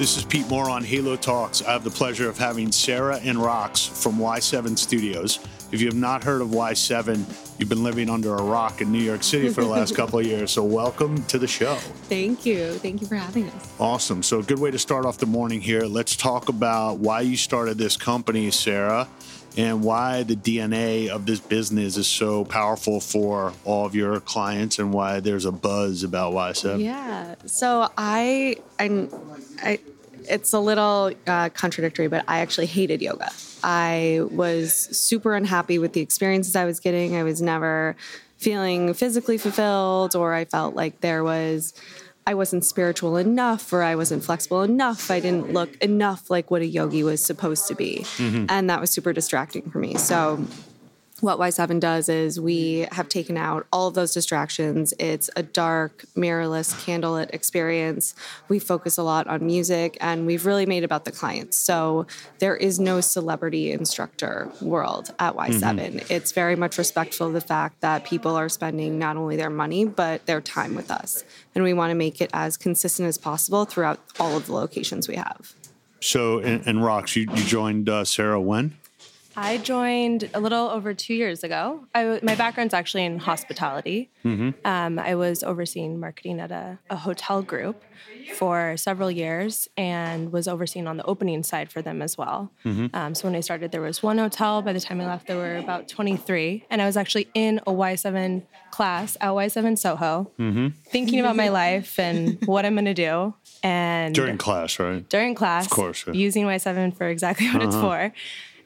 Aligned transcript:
This 0.00 0.16
is 0.16 0.24
Pete 0.24 0.48
Moore 0.48 0.70
on 0.70 0.82
Halo 0.82 1.14
Talks. 1.14 1.60
I 1.60 1.72
have 1.72 1.84
the 1.84 1.90
pleasure 1.90 2.26
of 2.26 2.38
having 2.38 2.72
Sarah 2.72 3.20
and 3.22 3.36
Rox 3.36 3.86
from 3.86 4.16
Y7 4.16 4.78
Studios. 4.78 5.40
If 5.72 5.82
you 5.82 5.88
have 5.88 5.94
not 5.94 6.24
heard 6.24 6.40
of 6.40 6.48
Y7, 6.48 7.58
you've 7.58 7.68
been 7.68 7.84
living 7.84 8.08
under 8.08 8.34
a 8.34 8.42
rock 8.42 8.80
in 8.80 8.90
New 8.90 9.02
York 9.02 9.22
City 9.22 9.50
for 9.50 9.60
the 9.60 9.68
last 9.68 9.94
couple 9.96 10.18
of 10.18 10.24
years. 10.24 10.52
So, 10.52 10.64
welcome 10.64 11.22
to 11.24 11.38
the 11.38 11.46
show. 11.46 11.74
Thank 11.74 12.46
you. 12.46 12.72
Thank 12.78 13.02
you 13.02 13.06
for 13.06 13.16
having 13.16 13.50
us. 13.50 13.74
Awesome. 13.78 14.22
So, 14.22 14.38
a 14.38 14.42
good 14.42 14.58
way 14.58 14.70
to 14.70 14.78
start 14.78 15.04
off 15.04 15.18
the 15.18 15.26
morning 15.26 15.60
here. 15.60 15.82
Let's 15.82 16.16
talk 16.16 16.48
about 16.48 16.96
why 16.96 17.20
you 17.20 17.36
started 17.36 17.76
this 17.76 17.98
company, 17.98 18.50
Sarah, 18.52 19.06
and 19.58 19.84
why 19.84 20.22
the 20.22 20.34
DNA 20.34 21.08
of 21.08 21.26
this 21.26 21.40
business 21.40 21.98
is 21.98 22.06
so 22.06 22.46
powerful 22.46 23.00
for 23.00 23.52
all 23.66 23.84
of 23.84 23.94
your 23.94 24.18
clients 24.20 24.78
and 24.78 24.94
why 24.94 25.20
there's 25.20 25.44
a 25.44 25.52
buzz 25.52 26.04
about 26.04 26.32
Y7. 26.32 26.82
Yeah. 26.82 27.34
So, 27.44 27.90
I, 27.98 28.56
I, 28.78 29.06
I 29.62 29.78
it's 30.30 30.52
a 30.52 30.60
little 30.60 31.12
uh, 31.26 31.48
contradictory, 31.50 32.08
but 32.08 32.24
I 32.28 32.40
actually 32.40 32.66
hated 32.66 33.02
yoga. 33.02 33.30
I 33.62 34.20
was 34.30 34.74
super 34.74 35.34
unhappy 35.34 35.78
with 35.78 35.92
the 35.92 36.00
experiences 36.00 36.56
I 36.56 36.64
was 36.64 36.80
getting. 36.80 37.16
I 37.16 37.22
was 37.22 37.42
never 37.42 37.96
feeling 38.38 38.94
physically 38.94 39.36
fulfilled, 39.36 40.16
or 40.16 40.32
I 40.32 40.44
felt 40.44 40.74
like 40.74 41.00
there 41.00 41.22
was. 41.24 41.74
I 42.26 42.34
wasn't 42.34 42.64
spiritual 42.64 43.16
enough 43.16 43.72
or 43.72 43.82
I 43.82 43.96
wasn't 43.96 44.22
flexible 44.22 44.62
enough. 44.62 45.10
I 45.10 45.20
didn't 45.20 45.52
look 45.52 45.74
enough 45.78 46.30
like 46.30 46.50
what 46.50 46.60
a 46.60 46.66
yogi 46.66 47.02
was 47.02 47.24
supposed 47.24 47.66
to 47.68 47.74
be. 47.74 48.04
Mm-hmm. 48.18 48.44
And 48.48 48.70
that 48.70 48.80
was 48.80 48.90
super 48.90 49.12
distracting 49.12 49.68
for 49.70 49.78
me. 49.78 49.96
So 49.96 50.44
what 51.20 51.38
Y7 51.38 51.80
does 51.80 52.08
is 52.08 52.40
we 52.40 52.86
have 52.92 53.08
taken 53.08 53.36
out 53.36 53.66
all 53.72 53.88
of 53.88 53.94
those 53.94 54.12
distractions. 54.12 54.94
It's 54.98 55.30
a 55.36 55.42
dark, 55.42 56.04
mirrorless, 56.16 56.74
candlelit 56.84 57.30
experience. 57.32 58.14
We 58.48 58.58
focus 58.58 58.98
a 58.98 59.02
lot 59.02 59.26
on 59.26 59.44
music 59.44 59.96
and 60.00 60.26
we've 60.26 60.46
really 60.46 60.66
made 60.66 60.82
it 60.82 60.84
about 60.84 61.04
the 61.04 61.12
clients. 61.12 61.56
So 61.56 62.06
there 62.38 62.56
is 62.56 62.80
no 62.80 63.00
celebrity 63.00 63.72
instructor 63.72 64.50
world 64.60 65.12
at 65.18 65.36
Y7. 65.36 65.60
Mm-hmm. 65.60 66.12
It's 66.12 66.32
very 66.32 66.56
much 66.56 66.78
respectful 66.78 67.28
of 67.28 67.32
the 67.32 67.40
fact 67.40 67.80
that 67.80 68.04
people 68.04 68.36
are 68.36 68.48
spending 68.48 68.98
not 68.98 69.16
only 69.16 69.36
their 69.36 69.50
money, 69.50 69.84
but 69.84 70.26
their 70.26 70.40
time 70.40 70.74
with 70.74 70.90
us. 70.90 71.24
And 71.54 71.64
we 71.64 71.72
want 71.72 71.90
to 71.90 71.94
make 71.94 72.20
it 72.20 72.30
as 72.32 72.56
consistent 72.56 73.08
as 73.08 73.18
possible 73.18 73.64
throughout 73.64 74.00
all 74.18 74.36
of 74.36 74.46
the 74.46 74.54
locations 74.54 75.08
we 75.08 75.16
have. 75.16 75.54
So, 76.02 76.38
and, 76.38 76.66
and 76.66 76.78
Rox, 76.78 77.14
you, 77.14 77.22
you 77.34 77.44
joined 77.44 77.88
uh, 77.88 78.04
Sarah 78.04 78.40
when? 78.40 78.76
I 79.42 79.56
joined 79.56 80.28
a 80.34 80.40
little 80.40 80.68
over 80.68 80.92
two 80.92 81.14
years 81.14 81.42
ago. 81.42 81.86
I, 81.94 82.20
my 82.22 82.34
background's 82.34 82.74
actually 82.74 83.06
in 83.06 83.18
hospitality. 83.18 84.10
Mm-hmm. 84.22 84.50
Um, 84.66 84.98
I 84.98 85.14
was 85.14 85.42
overseeing 85.42 85.98
marketing 85.98 86.40
at 86.40 86.50
a, 86.50 86.78
a, 86.90 86.96
hotel 86.96 87.40
group 87.40 87.82
for 88.34 88.76
several 88.76 89.10
years 89.10 89.66
and 89.78 90.30
was 90.30 90.46
overseeing 90.46 90.86
on 90.86 90.98
the 90.98 91.04
opening 91.04 91.42
side 91.42 91.72
for 91.72 91.80
them 91.80 92.02
as 92.02 92.18
well. 92.18 92.52
Mm-hmm. 92.66 92.94
Um, 92.94 93.14
so 93.14 93.28
when 93.28 93.34
I 93.34 93.40
started, 93.40 93.72
there 93.72 93.80
was 93.80 94.02
one 94.02 94.18
hotel. 94.18 94.60
By 94.60 94.74
the 94.74 94.80
time 94.80 95.00
I 95.00 95.06
left, 95.06 95.26
there 95.26 95.38
were 95.38 95.56
about 95.56 95.88
23. 95.88 96.66
And 96.68 96.82
I 96.82 96.84
was 96.84 96.98
actually 96.98 97.28
in 97.32 97.60
a 97.60 97.72
Y7 97.72 98.42
class 98.70 99.16
at 99.22 99.30
Y7 99.30 99.78
Soho, 99.78 100.30
mm-hmm. 100.38 100.68
thinking 100.84 101.18
about 101.18 101.36
my 101.36 101.48
life 101.62 101.98
and 101.98 102.38
what 102.44 102.66
I'm 102.66 102.74
going 102.74 102.84
to 102.84 102.92
do. 102.92 103.32
And 103.62 104.14
during 104.14 104.36
class, 104.36 104.78
right? 104.78 105.08
During 105.08 105.34
class, 105.34 105.64
of 105.64 105.70
course, 105.70 106.04
yeah. 106.06 106.12
using 106.12 106.44
Y7 106.44 106.94
for 106.94 107.08
exactly 107.08 107.46
what 107.46 107.62
uh-huh. 107.62 107.66
it's 107.66 107.76
for 107.76 108.12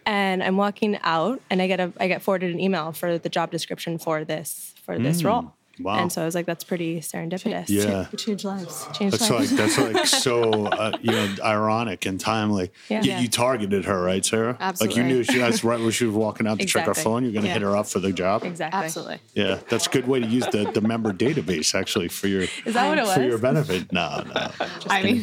and 0.06 0.42
I'm 0.42 0.56
walking 0.56 0.98
out 1.02 1.40
and 1.50 1.60
I 1.62 1.66
get 1.66 1.80
a 1.80 1.92
I 1.98 2.08
get 2.08 2.22
forwarded 2.22 2.52
an 2.52 2.60
email 2.60 2.92
for 2.92 3.18
the 3.18 3.28
job 3.28 3.50
description 3.50 3.98
for 3.98 4.24
this 4.24 4.74
for 4.84 4.98
this 4.98 5.22
mm. 5.22 5.26
role. 5.26 5.54
Wow. 5.78 5.98
And 5.98 6.12
so 6.12 6.22
I 6.22 6.24
was 6.24 6.34
like, 6.34 6.46
that's 6.46 6.64
pretty 6.64 7.00
serendipitous. 7.00 7.68
Yeah. 7.68 8.04
Ch- 8.04 8.24
change 8.24 8.44
lives. 8.44 8.86
Change 8.92 9.12
that's 9.12 9.30
lives. 9.30 9.52
like 9.52 9.58
that's 9.58 9.78
like 9.78 10.06
so 10.22 10.66
uh, 10.66 10.96
you 11.00 11.12
know 11.12 11.34
ironic 11.42 12.06
and 12.06 12.20
timely. 12.20 12.70
Yeah. 12.88 13.02
You, 13.02 13.10
yeah. 13.10 13.20
you, 13.20 13.28
targeted 13.28 13.84
her, 13.86 14.02
right, 14.02 14.24
Sarah? 14.24 14.56
Absolutely. 14.60 15.02
Like 15.02 15.08
you 15.08 15.14
knew 15.14 15.24
she 15.24 15.38
that's 15.38 15.64
right 15.64 15.80
when 15.80 15.90
she 15.90 16.04
was 16.04 16.14
walking 16.14 16.46
out 16.46 16.58
to 16.58 16.62
exactly. 16.62 16.92
check 16.92 16.96
her 16.96 17.02
phone. 17.02 17.24
You're 17.24 17.32
going 17.32 17.42
to 17.42 17.48
yeah. 17.48 17.54
hit 17.54 17.62
her 17.62 17.76
up 17.76 17.86
for 17.86 17.98
the 17.98 18.12
job. 18.12 18.44
Exactly. 18.44 18.84
Absolutely. 18.84 19.20
Yeah, 19.34 19.58
that's 19.68 19.86
a 19.86 19.90
good 19.90 20.06
way 20.06 20.20
to 20.20 20.26
use 20.26 20.46
the, 20.46 20.70
the 20.72 20.80
member 20.80 21.12
database 21.12 21.74
actually 21.74 22.08
for 22.08 22.28
your 22.28 22.42
is 22.42 22.74
that 22.74 22.88
what 22.88 22.98
it 22.98 23.02
was 23.02 23.14
for 23.14 23.22
your 23.22 23.38
benefit. 23.38 23.92
No, 23.92 24.22
no. 24.34 24.50
I 24.88 25.02
mean, 25.02 25.16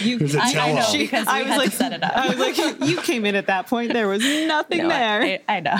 you. 0.00 0.18
I, 0.40 0.54
I 0.54 0.72
know 0.72 0.92
because 0.92 1.26
I 1.26 1.42
was 1.42 1.56
like 1.56 1.72
set 1.72 1.92
it 1.92 2.02
up. 2.02 2.12
I 2.16 2.28
was 2.28 2.38
like, 2.38 2.56
you 2.88 3.00
came 3.00 3.24
in 3.24 3.34
at 3.34 3.46
that 3.46 3.66
point. 3.66 3.92
There 3.92 4.08
was 4.08 4.22
nothing 4.22 4.78
no, 4.78 4.88
there. 4.88 5.22
I, 5.22 5.40
I 5.48 5.60
know. 5.60 5.76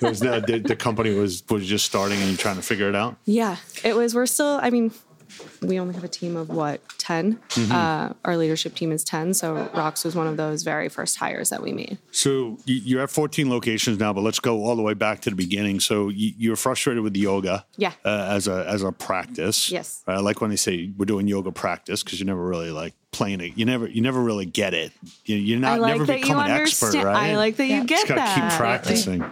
was 0.02 0.20
the, 0.20 0.40
the, 0.46 0.58
the 0.58 0.76
company 0.76 1.14
was 1.14 1.42
was 1.48 1.66
just 1.66 1.86
starting 1.86 2.18
and 2.20 2.30
you 2.30 2.36
trying 2.36 2.56
to 2.56 2.62
figure 2.62 2.88
it 2.88 2.94
out. 2.94 3.16
Yeah, 3.28 3.56
it 3.84 3.94
was 3.94 4.14
we're 4.14 4.24
still, 4.24 4.58
I 4.62 4.70
mean, 4.70 4.90
we 5.60 5.78
only 5.78 5.94
have 5.94 6.02
a 6.02 6.08
team 6.08 6.34
of 6.34 6.48
what 6.48 6.80
10 6.98 7.36
mm-hmm. 7.36 7.72
uh, 7.72 8.14
our 8.24 8.38
leadership 8.38 8.74
team 8.74 8.90
is 8.90 9.04
10 9.04 9.34
so 9.34 9.68
rox 9.74 10.02
was 10.02 10.16
one 10.16 10.26
of 10.26 10.38
those 10.38 10.62
very 10.62 10.88
first 10.88 11.16
hires 11.16 11.50
that 11.50 11.62
we 11.62 11.72
made. 11.72 11.98
So 12.10 12.56
you're 12.64 13.02
at 13.02 13.10
14 13.10 13.50
locations 13.50 13.98
now 13.98 14.14
but 14.14 14.22
let's 14.22 14.40
go 14.40 14.64
all 14.64 14.76
the 14.76 14.82
way 14.82 14.94
back 14.94 15.20
to 15.22 15.30
the 15.30 15.36
beginning. 15.36 15.80
So 15.80 16.08
you're 16.08 16.56
frustrated 16.56 17.02
with 17.02 17.14
yoga 17.16 17.66
yeah. 17.76 17.92
uh, 18.02 18.28
as 18.30 18.48
a 18.48 18.66
as 18.66 18.82
a 18.82 18.92
practice. 18.92 19.70
Yes. 19.70 20.02
I 20.06 20.20
like 20.20 20.40
when 20.40 20.48
they 20.48 20.56
say 20.56 20.90
we're 20.96 21.04
doing 21.04 21.28
yoga 21.28 21.52
practice 21.52 22.02
because 22.02 22.18
you 22.20 22.24
never 22.24 22.42
really 22.42 22.70
like 22.70 22.94
playing 23.12 23.42
it. 23.42 23.58
You 23.58 23.66
never 23.66 23.86
you 23.86 24.00
never 24.00 24.22
really 24.22 24.46
get 24.46 24.72
it. 24.72 24.92
You, 25.26 25.56
are 25.56 25.60
not 25.60 25.80
like 25.80 25.98
never 25.98 26.06
become 26.06 26.38
an 26.38 26.50
expert 26.50 26.94
right 26.94 27.30
i 27.30 27.36
like 27.36 27.56
that 27.56 27.66
yeah. 27.66 27.80
you 27.80 27.86
get 27.86 28.08
that. 28.08 28.16
just 28.16 28.36
gotta 28.36 28.48
keep 28.48 28.58
practicing 28.58 29.24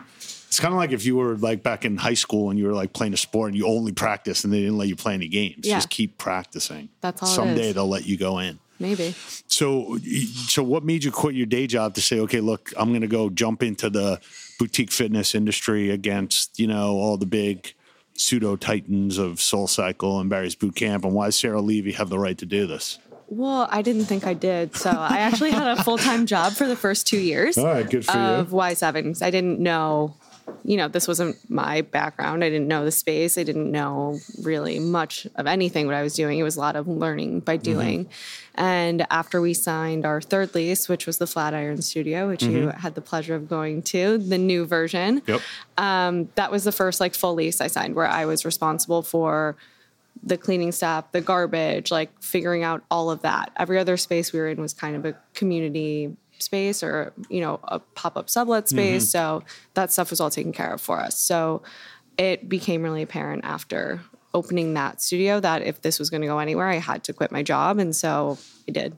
it's 0.46 0.60
kind 0.60 0.72
of 0.72 0.78
like 0.78 0.92
if 0.92 1.04
you 1.04 1.16
were 1.16 1.36
like 1.36 1.62
back 1.62 1.84
in 1.84 1.96
high 1.96 2.14
school 2.14 2.50
and 2.50 2.58
you 2.58 2.66
were 2.66 2.72
like 2.72 2.92
playing 2.92 3.12
a 3.14 3.16
sport 3.16 3.48
and 3.48 3.56
you 3.56 3.66
only 3.66 3.92
practice 3.92 4.44
and 4.44 4.52
they 4.52 4.60
didn't 4.60 4.78
let 4.78 4.88
you 4.88 4.96
play 4.96 5.14
any 5.14 5.28
games. 5.28 5.66
Yeah. 5.66 5.76
Just 5.76 5.90
keep 5.90 6.18
practicing. 6.18 6.88
That's 7.00 7.22
all. 7.22 7.28
Someday 7.28 7.72
they'll 7.72 7.88
let 7.88 8.06
you 8.06 8.16
go 8.16 8.38
in. 8.38 8.58
Maybe. 8.78 9.14
So, 9.48 9.98
so 10.48 10.62
what 10.62 10.84
made 10.84 11.02
you 11.02 11.10
quit 11.10 11.34
your 11.34 11.46
day 11.46 11.66
job 11.66 11.94
to 11.94 12.00
say, 12.00 12.20
okay, 12.20 12.40
look, 12.40 12.72
I'm 12.76 12.90
going 12.90 13.00
to 13.00 13.06
go 13.06 13.30
jump 13.30 13.62
into 13.62 13.88
the 13.88 14.20
boutique 14.58 14.92
fitness 14.92 15.34
industry 15.34 15.90
against 15.90 16.58
you 16.58 16.66
know 16.66 16.96
all 16.96 17.16
the 17.16 17.26
big 17.26 17.74
pseudo 18.14 18.56
titans 18.56 19.18
of 19.18 19.34
SoulCycle 19.34 20.20
and 20.20 20.30
Barry's 20.30 20.56
Bootcamp, 20.56 21.04
and 21.04 21.12
why 21.12 21.30
Sarah 21.30 21.60
Levy 21.60 21.92
have 21.92 22.08
the 22.08 22.18
right 22.18 22.36
to 22.38 22.46
do 22.46 22.66
this? 22.66 22.98
Well, 23.28 23.68
I 23.70 23.82
didn't 23.82 24.04
think 24.04 24.26
I 24.26 24.34
did. 24.34 24.76
So 24.76 24.90
I 24.90 25.18
actually 25.18 25.50
had 25.50 25.78
a 25.78 25.82
full 25.82 25.98
time 25.98 26.26
job 26.26 26.52
for 26.52 26.66
the 26.66 26.76
first 26.76 27.06
two 27.06 27.18
years. 27.18 27.58
All 27.58 27.66
right, 27.66 27.88
good 27.88 28.04
for 28.04 28.12
of 28.12 28.52
you. 28.52 28.58
Of 28.58 28.72
Y7. 28.72 29.22
I 29.22 29.30
didn't 29.30 29.58
know 29.58 30.16
you 30.64 30.76
know, 30.76 30.88
this 30.88 31.06
wasn't 31.06 31.36
my 31.48 31.82
background. 31.82 32.42
I 32.42 32.50
didn't 32.50 32.68
know 32.68 32.84
the 32.84 32.90
space. 32.90 33.38
I 33.38 33.42
didn't 33.42 33.70
know 33.70 34.18
really 34.42 34.78
much 34.78 35.26
of 35.36 35.46
anything 35.46 35.86
what 35.86 35.94
I 35.94 36.02
was 36.02 36.14
doing. 36.14 36.38
It 36.38 36.42
was 36.42 36.56
a 36.56 36.60
lot 36.60 36.76
of 36.76 36.88
learning 36.88 37.40
by 37.40 37.56
mm-hmm. 37.56 37.62
doing. 37.62 38.04
Mm-hmm. 38.04 38.64
And 38.64 39.06
after 39.10 39.40
we 39.40 39.54
signed 39.54 40.04
our 40.04 40.20
third 40.20 40.54
lease, 40.54 40.88
which 40.88 41.06
was 41.06 41.18
the 41.18 41.26
Flatiron 41.26 41.82
Studio, 41.82 42.28
which 42.28 42.40
mm-hmm. 42.40 42.56
you 42.56 42.68
had 42.70 42.94
the 42.94 43.00
pleasure 43.00 43.34
of 43.34 43.48
going 43.48 43.82
to, 43.82 44.18
the 44.18 44.38
new 44.38 44.64
version. 44.66 45.22
Yep. 45.26 45.40
Um, 45.78 46.30
that 46.34 46.50
was 46.50 46.64
the 46.64 46.72
first 46.72 47.00
like 47.00 47.14
full 47.14 47.34
lease 47.34 47.60
I 47.60 47.68
signed 47.68 47.94
where 47.94 48.08
I 48.08 48.24
was 48.26 48.44
responsible 48.44 49.02
for 49.02 49.56
the 50.22 50.36
cleaning 50.36 50.72
staff, 50.72 51.12
the 51.12 51.20
garbage, 51.20 51.90
like 51.90 52.10
figuring 52.22 52.62
out 52.62 52.82
all 52.90 53.10
of 53.10 53.22
that. 53.22 53.52
Every 53.56 53.78
other 53.78 53.96
space 53.96 54.32
we 54.32 54.40
were 54.40 54.48
in 54.48 54.60
was 54.60 54.72
kind 54.72 54.96
of 54.96 55.04
a 55.04 55.14
community 55.34 56.16
space 56.42 56.82
or 56.82 57.12
you 57.28 57.40
know 57.40 57.60
a 57.64 57.78
pop-up 57.78 58.28
sublet 58.28 58.68
space. 58.68 59.04
Mm-hmm. 59.04 59.40
so 59.40 59.42
that 59.74 59.92
stuff 59.92 60.10
was 60.10 60.20
all 60.20 60.30
taken 60.30 60.52
care 60.52 60.72
of 60.72 60.80
for 60.80 60.98
us. 61.00 61.18
So 61.18 61.62
it 62.18 62.48
became 62.48 62.82
really 62.82 63.02
apparent 63.02 63.44
after 63.44 64.00
opening 64.34 64.74
that 64.74 65.00
studio 65.00 65.40
that 65.40 65.62
if 65.62 65.80
this 65.82 65.98
was 65.98 66.10
going 66.10 66.20
to 66.20 66.26
go 66.26 66.38
anywhere 66.38 66.68
i 66.68 66.76
had 66.76 67.02
to 67.04 67.12
quit 67.12 67.32
my 67.32 67.42
job. 67.42 67.78
And 67.78 67.94
so 67.94 68.38
i 68.68 68.72
did 68.72 68.96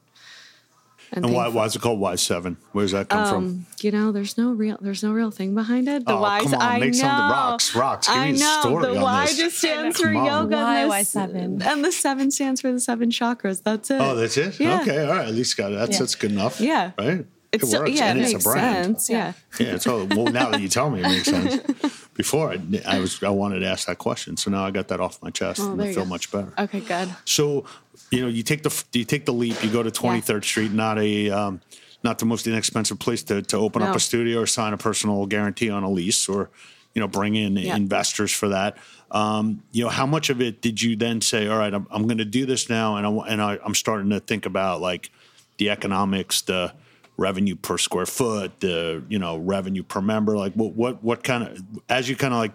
and, 1.13 1.25
and 1.25 1.35
why, 1.35 1.49
why 1.49 1.65
is 1.65 1.75
it 1.75 1.83
called 1.83 2.01
Y 2.01 2.15
seven? 2.17 2.57
Where 2.73 2.85
does 2.85 2.93
that 2.93 3.09
come 3.09 3.21
um, 3.21 3.29
from? 3.29 3.67
You 3.81 3.91
know, 3.93 4.13
there's 4.13 4.37
no 4.37 4.53
real 4.53 4.79
there's 4.81 5.03
no 5.03 5.13
real 5.13 5.31
thing 5.31 5.55
behind 5.55 5.89
it. 5.89 6.05
The 6.05 6.13
oh, 6.13 6.21
Y, 6.21 6.41
come 6.43 6.55
on, 6.55 6.61
I 6.61 6.79
make 6.79 6.93
know, 6.93 6.99
some 6.99 7.33
Rox, 7.33 7.73
Rox. 7.73 8.07
Give 8.07 8.17
I 8.17 8.33
me 8.33 8.39
know. 8.39 8.59
a 8.59 8.61
story 8.61 8.83
the 8.83 8.97
on 8.97 9.03
Y 9.03 9.27
this. 9.27 9.37
just 9.37 9.59
stands 9.59 9.99
for 9.99 10.13
come 10.13 10.27
yoga. 10.27 10.57
Why 10.57 10.87
Y 10.87 11.03
seven? 11.03 11.63
And 11.63 11.85
the 11.85 11.93
seven 11.93 12.31
stands 12.31 12.61
for 12.61 12.73
the 12.73 12.81
seven 12.81 13.11
chakras. 13.11 13.63
That's 13.63 13.91
it. 13.91 14.01
Oh, 14.01 14.15
that's 14.15 14.37
it. 14.37 14.61
Yeah. 14.61 14.81
Okay, 14.83 15.05
all 15.05 15.15
right. 15.15 15.29
At 15.29 15.35
least 15.35 15.57
got 15.57 15.73
it. 15.73 15.77
That's 15.77 15.93
yeah. 15.93 15.99
that's 15.99 16.15
good 16.15 16.33
enough. 16.33 16.61
Yeah. 16.61 16.93
Right. 16.99 17.25
It's 17.51 17.73
it 17.73 17.79
works, 17.79 17.91
so, 17.91 17.97
yeah, 17.97 18.11
and 18.11 18.19
it 18.19 18.23
it's 18.23 18.33
makes 18.35 18.45
a 18.45 18.49
brand. 18.49 18.85
sense. 18.85 19.11
Yeah. 19.11 19.33
Yeah. 19.59 19.75
It's 19.75 19.87
all, 19.87 20.05
well, 20.05 20.27
now 20.27 20.51
that 20.51 20.61
you 20.61 20.69
tell 20.69 20.91
me, 20.91 21.01
it 21.01 21.05
makes 21.05 21.25
sense. 21.25 22.07
Before 22.15 22.51
I, 22.51 22.59
I 22.87 22.99
was, 22.99 23.23
I 23.23 23.31
wanted 23.31 23.61
to 23.61 23.67
ask 23.67 23.87
that 23.87 23.99
question, 23.99 24.37
so 24.37 24.51
now 24.51 24.67
I 24.67 24.71
got 24.71 24.89
that 24.89 25.01
off 25.01 25.23
my 25.23 25.31
chest, 25.31 25.61
oh, 25.63 25.73
and 25.73 25.81
I 25.81 25.95
feel 25.95 26.05
go. 26.05 26.11
much 26.11 26.31
better. 26.31 26.53
Okay, 26.59 26.81
good. 26.81 27.09
So, 27.25 27.65
you 28.11 28.23
know, 28.23 28.29
you 28.29 28.43
take 28.43 28.63
the 28.63 28.85
you 28.93 29.05
take 29.05 29.27
the 29.27 29.33
leap. 29.33 29.63
You 29.63 29.71
go 29.71 29.83
to 29.83 29.91
Twenty 29.91 30.21
Third 30.21 30.45
yeah. 30.45 30.49
Street, 30.49 30.73
not 30.73 30.99
a 30.99 31.31
um, 31.31 31.61
not 32.03 32.19
the 32.19 32.27
most 32.27 32.47
inexpensive 32.47 32.99
place 32.99 33.23
to 33.25 33.43
to 33.43 33.57
open 33.57 33.83
no. 33.83 33.89
up 33.89 33.97
a 33.97 34.01
studio 34.01 34.41
or 34.41 34.47
sign 34.47 34.73
a 34.73 34.79
personal 34.79 35.27
guarantee 35.27 35.71
on 35.71 35.83
a 35.83 35.91
lease 35.91 36.29
or 36.29 36.51
you 36.95 37.01
know 37.01 37.09
bring 37.09 37.35
in 37.35 37.57
yeah. 37.57 37.77
investors 37.77 38.33
for 38.33 38.49
that. 38.49 38.79
Um, 39.11 39.63
you 39.73 39.85
know, 39.85 39.91
how 39.91 40.07
much 40.07 40.31
of 40.31 40.41
it 40.41 40.61
did 40.61 40.83
you 40.83 40.95
then 40.95 41.23
say, 41.23 41.49
all 41.49 41.59
right, 41.59 41.73
I'm, 41.73 41.87
I'm 41.91 42.03
going 42.07 42.19
to 42.19 42.27
do 42.27 42.45
this 42.45 42.69
now, 42.69 42.97
and 42.97 43.07
I, 43.07 43.11
and 43.29 43.41
I, 43.41 43.59
I'm 43.65 43.75
starting 43.75 44.11
to 44.11 44.21
think 44.21 44.45
about 44.45 44.83
like 44.83 45.11
the 45.57 45.71
economics, 45.71 46.43
the 46.43 46.75
revenue 47.19 47.57
per 47.57 47.77
square 47.77 48.07
foot, 48.07 48.61
the 48.61 49.03
you 49.09 49.19
know 49.19 49.37
revenue 49.37 49.83
per 49.83 50.01
member? 50.01 50.37
Like 50.37 50.55
what 50.55 50.73
what 50.73 51.03
what 51.05 51.23
kind 51.23 51.43
of 51.45 51.63
as 51.89 52.09
you 52.09 52.17
kind 52.17 52.33
of 52.33 52.39
like 52.39 52.53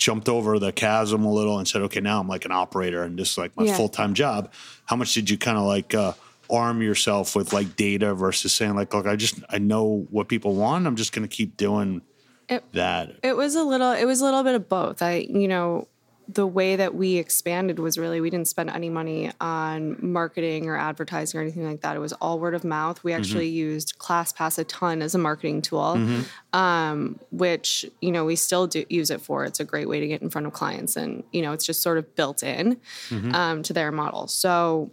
jumped 0.00 0.28
over 0.28 0.58
the 0.58 0.72
chasm 0.72 1.24
a 1.24 1.30
little 1.30 1.58
and 1.58 1.68
said, 1.68 1.82
okay, 1.82 2.00
now 2.00 2.18
I'm 2.18 2.26
like 2.26 2.46
an 2.46 2.52
operator 2.52 3.02
and 3.02 3.18
this 3.18 3.32
is 3.32 3.38
like 3.38 3.54
my 3.54 3.64
yeah. 3.64 3.76
full 3.76 3.88
time 3.88 4.14
job. 4.14 4.50
How 4.86 4.96
much 4.96 5.12
did 5.12 5.28
you 5.28 5.36
kind 5.36 5.58
of 5.58 5.64
like 5.64 5.94
uh, 5.94 6.14
arm 6.50 6.82
yourself 6.82 7.36
with 7.36 7.52
like 7.52 7.76
data 7.76 8.14
versus 8.14 8.52
saying 8.52 8.74
like, 8.74 8.92
look, 8.94 9.06
I 9.06 9.14
just 9.14 9.38
I 9.50 9.58
know 9.58 10.06
what 10.10 10.28
people 10.28 10.54
want. 10.54 10.86
I'm 10.86 10.96
just 10.96 11.12
going 11.12 11.28
to 11.28 11.34
keep 11.34 11.56
doing 11.56 12.00
it, 12.48 12.64
that. 12.72 13.12
It 13.22 13.36
was 13.36 13.54
a 13.54 13.62
little. 13.62 13.92
It 13.92 14.06
was 14.06 14.22
a 14.22 14.24
little 14.24 14.42
bit 14.42 14.54
of 14.54 14.68
both. 14.68 15.02
I 15.02 15.26
you 15.28 15.46
know 15.46 15.86
the 16.34 16.46
way 16.46 16.76
that 16.76 16.94
we 16.94 17.16
expanded 17.16 17.78
was 17.78 17.98
really 17.98 18.20
we 18.20 18.30
didn't 18.30 18.48
spend 18.48 18.70
any 18.70 18.88
money 18.88 19.30
on 19.40 19.96
marketing 20.00 20.68
or 20.68 20.76
advertising 20.76 21.38
or 21.38 21.42
anything 21.42 21.66
like 21.66 21.80
that. 21.80 21.96
It 21.96 21.98
was 21.98 22.12
all 22.14 22.38
word 22.38 22.54
of 22.54 22.62
mouth. 22.62 23.02
We 23.02 23.12
actually 23.12 23.48
mm-hmm. 23.48 23.56
used 23.56 23.98
ClassPass 23.98 24.58
a 24.58 24.64
ton 24.64 25.02
as 25.02 25.14
a 25.14 25.18
marketing 25.18 25.62
tool, 25.62 25.94
mm-hmm. 25.96 26.58
um, 26.58 27.18
which 27.30 27.86
you 28.00 28.12
know 28.12 28.24
we 28.24 28.36
still 28.36 28.66
do 28.66 28.84
use 28.88 29.10
it 29.10 29.20
for. 29.20 29.44
It's 29.44 29.60
a 29.60 29.64
great 29.64 29.88
way 29.88 30.00
to 30.00 30.06
get 30.06 30.22
in 30.22 30.30
front 30.30 30.46
of 30.46 30.52
clients, 30.52 30.96
and 30.96 31.24
you 31.32 31.42
know 31.42 31.52
it's 31.52 31.66
just 31.66 31.82
sort 31.82 31.98
of 31.98 32.14
built 32.14 32.42
in 32.42 32.76
mm-hmm. 33.08 33.34
um, 33.34 33.62
to 33.64 33.72
their 33.72 33.90
model. 33.90 34.28
So 34.28 34.90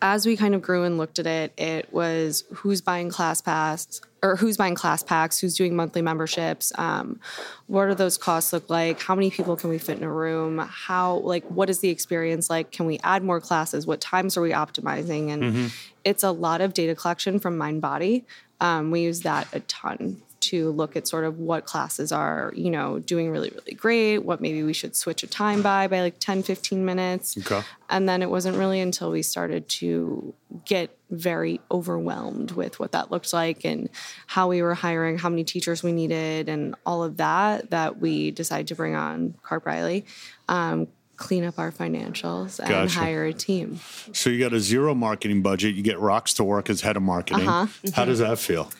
as 0.00 0.26
we 0.26 0.36
kind 0.36 0.54
of 0.54 0.62
grew 0.62 0.84
and 0.84 0.98
looked 0.98 1.18
at 1.18 1.26
it, 1.26 1.52
it 1.56 1.92
was 1.92 2.44
who's 2.52 2.80
buying 2.80 3.10
ClassPass 3.10 4.00
or 4.22 4.36
who's 4.36 4.56
buying 4.56 4.74
class 4.74 5.02
packs, 5.02 5.40
who's 5.40 5.56
doing 5.56 5.74
monthly 5.74 6.00
memberships, 6.00 6.72
um, 6.76 7.18
what 7.66 7.86
do 7.86 7.94
those 7.94 8.16
costs 8.16 8.52
look 8.52 8.70
like? 8.70 9.00
How 9.00 9.14
many 9.14 9.30
people 9.30 9.56
can 9.56 9.68
we 9.68 9.78
fit 9.78 9.98
in 9.98 10.04
a 10.04 10.12
room? 10.12 10.58
How 10.58 11.16
like 11.18 11.44
what 11.46 11.68
is 11.68 11.80
the 11.80 11.88
experience 11.88 12.48
like? 12.48 12.70
Can 12.70 12.86
we 12.86 12.98
add 13.02 13.24
more 13.24 13.40
classes? 13.40 13.86
What 13.86 14.00
times 14.00 14.36
are 14.36 14.42
we 14.42 14.50
optimizing? 14.50 15.30
And 15.30 15.42
mm-hmm. 15.42 15.66
it's 16.04 16.22
a 16.22 16.30
lot 16.30 16.60
of 16.60 16.72
data 16.72 16.94
collection 16.94 17.40
from 17.40 17.58
Mindbody. 17.58 18.24
Um, 18.60 18.90
we 18.90 19.00
use 19.02 19.20
that 19.22 19.48
a 19.52 19.60
ton 19.60 20.22
to 20.42 20.70
look 20.70 20.96
at 20.96 21.08
sort 21.08 21.24
of 21.24 21.38
what 21.38 21.64
classes 21.64 22.12
are, 22.12 22.52
you 22.56 22.70
know, 22.70 22.98
doing 22.98 23.30
really, 23.30 23.50
really 23.50 23.74
great, 23.74 24.18
what 24.18 24.40
maybe 24.40 24.62
we 24.62 24.72
should 24.72 24.94
switch 24.94 25.22
a 25.22 25.26
time 25.26 25.62
by 25.62 25.86
by 25.88 26.00
like 26.00 26.18
10, 26.18 26.42
15 26.42 26.84
minutes. 26.84 27.36
Okay. 27.38 27.62
And 27.88 28.08
then 28.08 28.22
it 28.22 28.30
wasn't 28.30 28.56
really 28.56 28.80
until 28.80 29.10
we 29.10 29.22
started 29.22 29.68
to 29.68 30.34
get 30.64 30.96
very 31.10 31.60
overwhelmed 31.70 32.52
with 32.52 32.80
what 32.80 32.92
that 32.92 33.10
looked 33.10 33.32
like 33.32 33.64
and 33.64 33.88
how 34.26 34.48
we 34.48 34.62
were 34.62 34.74
hiring, 34.74 35.18
how 35.18 35.28
many 35.28 35.44
teachers 35.44 35.82
we 35.82 35.92
needed, 35.92 36.48
and 36.48 36.74
all 36.86 37.04
of 37.04 37.18
that, 37.18 37.70
that 37.70 37.98
we 37.98 38.30
decided 38.30 38.66
to 38.68 38.74
bring 38.74 38.94
on 38.94 39.34
KarpReilly. 39.44 40.04
Um, 40.48 40.88
clean 41.16 41.44
up 41.44 41.58
our 41.58 41.70
financials 41.70 42.58
and 42.58 42.68
gotcha. 42.68 42.98
hire 42.98 43.24
a 43.24 43.32
team. 43.32 43.78
So 44.12 44.28
you 44.28 44.40
got 44.40 44.52
a 44.52 44.58
zero 44.58 44.92
marketing 44.94 45.42
budget. 45.42 45.74
You 45.74 45.82
get 45.82 45.98
Rox 45.98 46.34
to 46.36 46.44
work 46.44 46.68
as 46.68 46.80
head 46.80 46.96
of 46.96 47.02
marketing. 47.02 47.46
Uh-huh. 47.46 47.90
How 47.94 48.04
does 48.04 48.18
that 48.18 48.38
feel? 48.38 48.70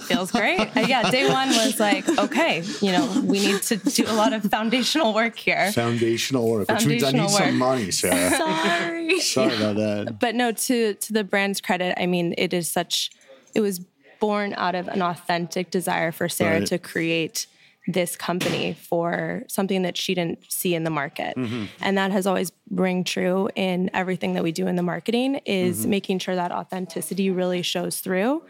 Feels 0.00 0.30
great. 0.30 0.60
Uh, 0.76 0.80
yeah, 0.80 1.10
day 1.10 1.28
one 1.28 1.48
was 1.48 1.78
like, 1.78 2.08
okay, 2.18 2.62
you 2.80 2.92
know, 2.92 3.22
we 3.24 3.40
need 3.40 3.62
to 3.62 3.76
do 3.76 4.04
a 4.06 4.14
lot 4.14 4.32
of 4.32 4.42
foundational 4.44 5.14
work 5.14 5.36
here. 5.36 5.70
Foundational 5.72 6.48
work, 6.48 6.66
foundational 6.66 6.96
which 6.96 7.02
means 7.02 7.14
I 7.14 7.18
need 7.18 7.32
work. 7.32 7.50
some 7.50 7.58
money, 7.58 7.90
Sarah. 7.90 8.30
Sorry. 8.36 9.20
Sorry 9.20 9.56
about 9.56 9.76
that. 9.76 10.18
But 10.20 10.34
no, 10.34 10.52
to 10.52 10.94
to 10.94 11.12
the 11.12 11.24
brand's 11.24 11.60
credit, 11.60 11.94
I 12.00 12.06
mean, 12.06 12.34
it 12.38 12.52
is 12.52 12.70
such. 12.70 13.10
It 13.54 13.60
was 13.60 13.80
born 14.20 14.54
out 14.56 14.74
of 14.74 14.88
an 14.88 15.02
authentic 15.02 15.70
desire 15.70 16.12
for 16.12 16.28
Sarah 16.28 16.60
right. 16.60 16.66
to 16.68 16.78
create 16.78 17.46
this 17.88 18.14
company 18.14 18.74
for 18.74 19.42
something 19.48 19.82
that 19.82 19.96
she 19.96 20.14
didn't 20.14 20.50
see 20.50 20.74
in 20.74 20.84
the 20.84 20.90
market 20.90 21.36
mm-hmm. 21.36 21.64
and 21.80 21.98
that 21.98 22.12
has 22.12 22.26
always 22.28 22.52
ring 22.70 23.02
true 23.02 23.48
in 23.56 23.90
everything 23.92 24.34
that 24.34 24.42
we 24.44 24.52
do 24.52 24.68
in 24.68 24.76
the 24.76 24.82
marketing 24.82 25.40
is 25.44 25.80
mm-hmm. 25.80 25.90
making 25.90 26.18
sure 26.20 26.36
that 26.36 26.52
authenticity 26.52 27.30
really 27.30 27.62
shows 27.62 27.98
through 27.98 28.40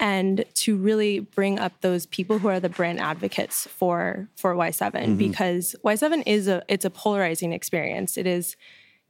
and 0.00 0.44
to 0.54 0.76
really 0.76 1.20
bring 1.20 1.58
up 1.58 1.72
those 1.80 2.06
people 2.06 2.38
who 2.38 2.48
are 2.48 2.60
the 2.60 2.68
brand 2.68 3.00
advocates 3.00 3.66
for 3.66 4.28
for 4.36 4.54
Y7 4.54 4.92
mm-hmm. 4.92 5.16
because 5.16 5.74
Y7 5.84 6.22
is 6.26 6.48
a 6.48 6.62
it's 6.68 6.84
a 6.84 6.90
polarizing 6.90 7.52
experience. 7.52 8.16
It 8.16 8.26
is 8.26 8.56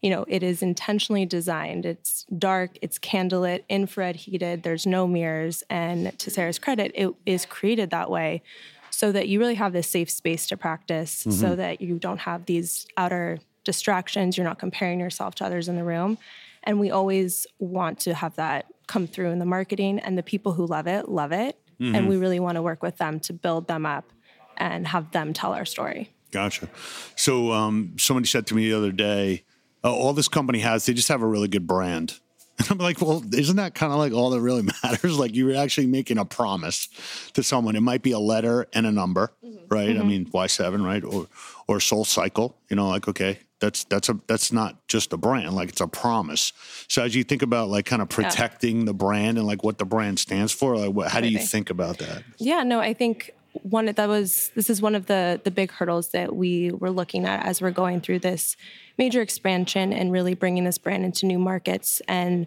you 0.00 0.10
know, 0.10 0.24
it 0.28 0.44
is 0.44 0.62
intentionally 0.62 1.26
designed. 1.26 1.84
It's 1.84 2.24
dark, 2.38 2.78
it's 2.80 3.00
candlelit, 3.00 3.64
infrared 3.68 4.14
heated, 4.14 4.62
there's 4.62 4.86
no 4.86 5.08
mirrors 5.08 5.64
and 5.68 6.16
to 6.20 6.30
Sarah's 6.30 6.58
credit, 6.58 6.92
it 6.94 7.12
is 7.26 7.44
created 7.44 7.90
that 7.90 8.08
way 8.08 8.42
so 8.90 9.12
that 9.12 9.28
you 9.28 9.38
really 9.38 9.54
have 9.54 9.72
this 9.72 9.88
safe 9.88 10.10
space 10.10 10.46
to 10.48 10.56
practice 10.56 11.20
mm-hmm. 11.20 11.32
so 11.32 11.56
that 11.56 11.80
you 11.80 11.98
don't 11.98 12.18
have 12.18 12.46
these 12.46 12.86
outer 12.96 13.38
distractions, 13.64 14.36
you're 14.36 14.46
not 14.46 14.58
comparing 14.58 14.98
yourself 14.98 15.34
to 15.36 15.44
others 15.44 15.68
in 15.68 15.76
the 15.76 15.84
room. 15.84 16.18
And 16.64 16.80
we 16.80 16.90
always 16.90 17.46
want 17.58 18.00
to 18.00 18.14
have 18.14 18.36
that 18.36 18.66
come 18.88 19.06
through 19.06 19.30
in 19.30 19.38
the 19.38 19.46
marketing, 19.46 20.00
and 20.00 20.18
the 20.18 20.22
people 20.22 20.52
who 20.52 20.66
love 20.66 20.88
it, 20.88 21.08
love 21.08 21.30
it. 21.30 21.56
Mm-hmm. 21.80 21.94
And 21.94 22.08
we 22.08 22.16
really 22.16 22.40
want 22.40 22.56
to 22.56 22.62
work 22.62 22.82
with 22.82 22.96
them 22.96 23.20
to 23.20 23.32
build 23.32 23.68
them 23.68 23.86
up 23.86 24.10
and 24.56 24.88
have 24.88 25.12
them 25.12 25.32
tell 25.32 25.52
our 25.52 25.64
story. 25.64 26.10
Gotcha. 26.32 26.68
So, 27.14 27.52
um, 27.52 27.94
somebody 27.96 28.26
said 28.26 28.46
to 28.48 28.56
me 28.56 28.68
the 28.68 28.76
other 28.76 28.90
day, 28.90 29.44
oh, 29.84 29.94
all 29.94 30.12
this 30.12 30.28
company 30.28 30.58
has, 30.58 30.86
they 30.86 30.92
just 30.92 31.08
have 31.08 31.22
a 31.22 31.26
really 31.26 31.46
good 31.46 31.66
brand. 31.66 32.18
And 32.70 32.70
I'm 32.72 32.78
like, 32.78 33.00
well, 33.00 33.22
isn't 33.32 33.56
that 33.56 33.74
kind 33.74 33.92
of 33.92 33.98
like 33.98 34.12
all 34.12 34.30
that 34.30 34.40
really 34.40 34.62
matters? 34.82 35.18
Like 35.18 35.34
you're 35.34 35.54
actually 35.54 35.86
making 35.86 36.18
a 36.18 36.24
promise 36.24 36.88
to 37.34 37.42
someone. 37.42 37.76
It 37.76 37.82
might 37.82 38.02
be 38.02 38.10
a 38.10 38.18
letter 38.18 38.66
and 38.72 38.84
a 38.84 38.90
number, 38.90 39.32
mm-hmm. 39.44 39.58
right? 39.68 39.90
Mm-hmm. 39.90 40.02
I 40.02 40.04
mean, 40.04 40.26
Y7, 40.26 40.84
right? 40.84 41.04
Or 41.04 41.28
or 41.68 41.78
SoulCycle. 41.78 42.54
You 42.68 42.76
know, 42.76 42.88
like 42.88 43.06
okay, 43.06 43.38
that's 43.60 43.84
that's 43.84 44.08
a 44.08 44.18
that's 44.26 44.52
not 44.52 44.86
just 44.88 45.12
a 45.12 45.16
brand 45.16 45.54
like 45.54 45.68
it's 45.70 45.80
a 45.80 45.88
promise 45.88 46.52
so 46.88 47.02
as 47.02 47.14
you 47.14 47.24
think 47.24 47.42
about 47.42 47.68
like 47.68 47.86
kind 47.86 48.00
of 48.00 48.08
protecting 48.08 48.80
yeah. 48.80 48.84
the 48.86 48.94
brand 48.94 49.38
and 49.38 49.46
like 49.46 49.64
what 49.64 49.78
the 49.78 49.84
brand 49.84 50.18
stands 50.18 50.52
for 50.52 50.76
like 50.76 50.92
what, 50.92 51.10
how 51.10 51.20
do 51.20 51.28
you 51.28 51.38
think 51.38 51.70
about 51.70 51.98
that 51.98 52.22
yeah 52.38 52.62
no 52.62 52.78
i 52.78 52.94
think 52.94 53.32
one 53.52 53.86
that 53.86 54.08
was 54.08 54.50
this 54.54 54.70
is 54.70 54.80
one 54.80 54.94
of 54.94 55.06
the 55.06 55.40
the 55.44 55.50
big 55.50 55.70
hurdles 55.70 56.10
that 56.10 56.34
we 56.34 56.70
were 56.70 56.90
looking 56.90 57.24
at 57.24 57.44
as 57.44 57.60
we're 57.60 57.70
going 57.70 58.00
through 58.00 58.18
this 58.18 58.56
major 58.96 59.22
expansion 59.22 59.92
and 59.92 60.12
really 60.12 60.34
bringing 60.34 60.64
this 60.64 60.78
brand 60.78 61.04
into 61.04 61.26
new 61.26 61.38
markets 61.38 62.00
and 62.08 62.46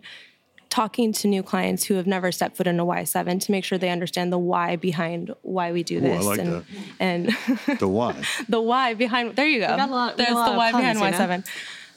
talking 0.69 1.11
to 1.11 1.27
new 1.27 1.43
clients 1.43 1.83
who 1.83 1.95
have 1.95 2.07
never 2.07 2.31
stepped 2.31 2.55
foot 2.55 2.65
in 2.65 2.79
a 2.79 2.85
Y7 2.85 3.41
to 3.41 3.51
make 3.51 3.65
sure 3.65 3.77
they 3.77 3.89
understand 3.89 4.31
the 4.31 4.39
why 4.39 4.77
behind 4.77 5.33
why 5.41 5.71
we 5.73 5.83
do 5.83 5.99
this. 5.99 6.23
Ooh, 6.23 6.27
like 6.27 6.39
and, 6.39 6.53
that. 6.53 6.63
and 6.99 7.79
the 7.79 7.87
why. 7.87 8.15
the 8.47 8.61
why 8.61 8.93
behind 8.93 9.35
there 9.35 9.47
you 9.47 9.59
go. 9.59 9.67
Lot, 9.67 10.17
There's 10.17 10.29
the 10.29 10.35
why 10.35 10.71
behind 10.71 10.97
Y7. 10.97 11.45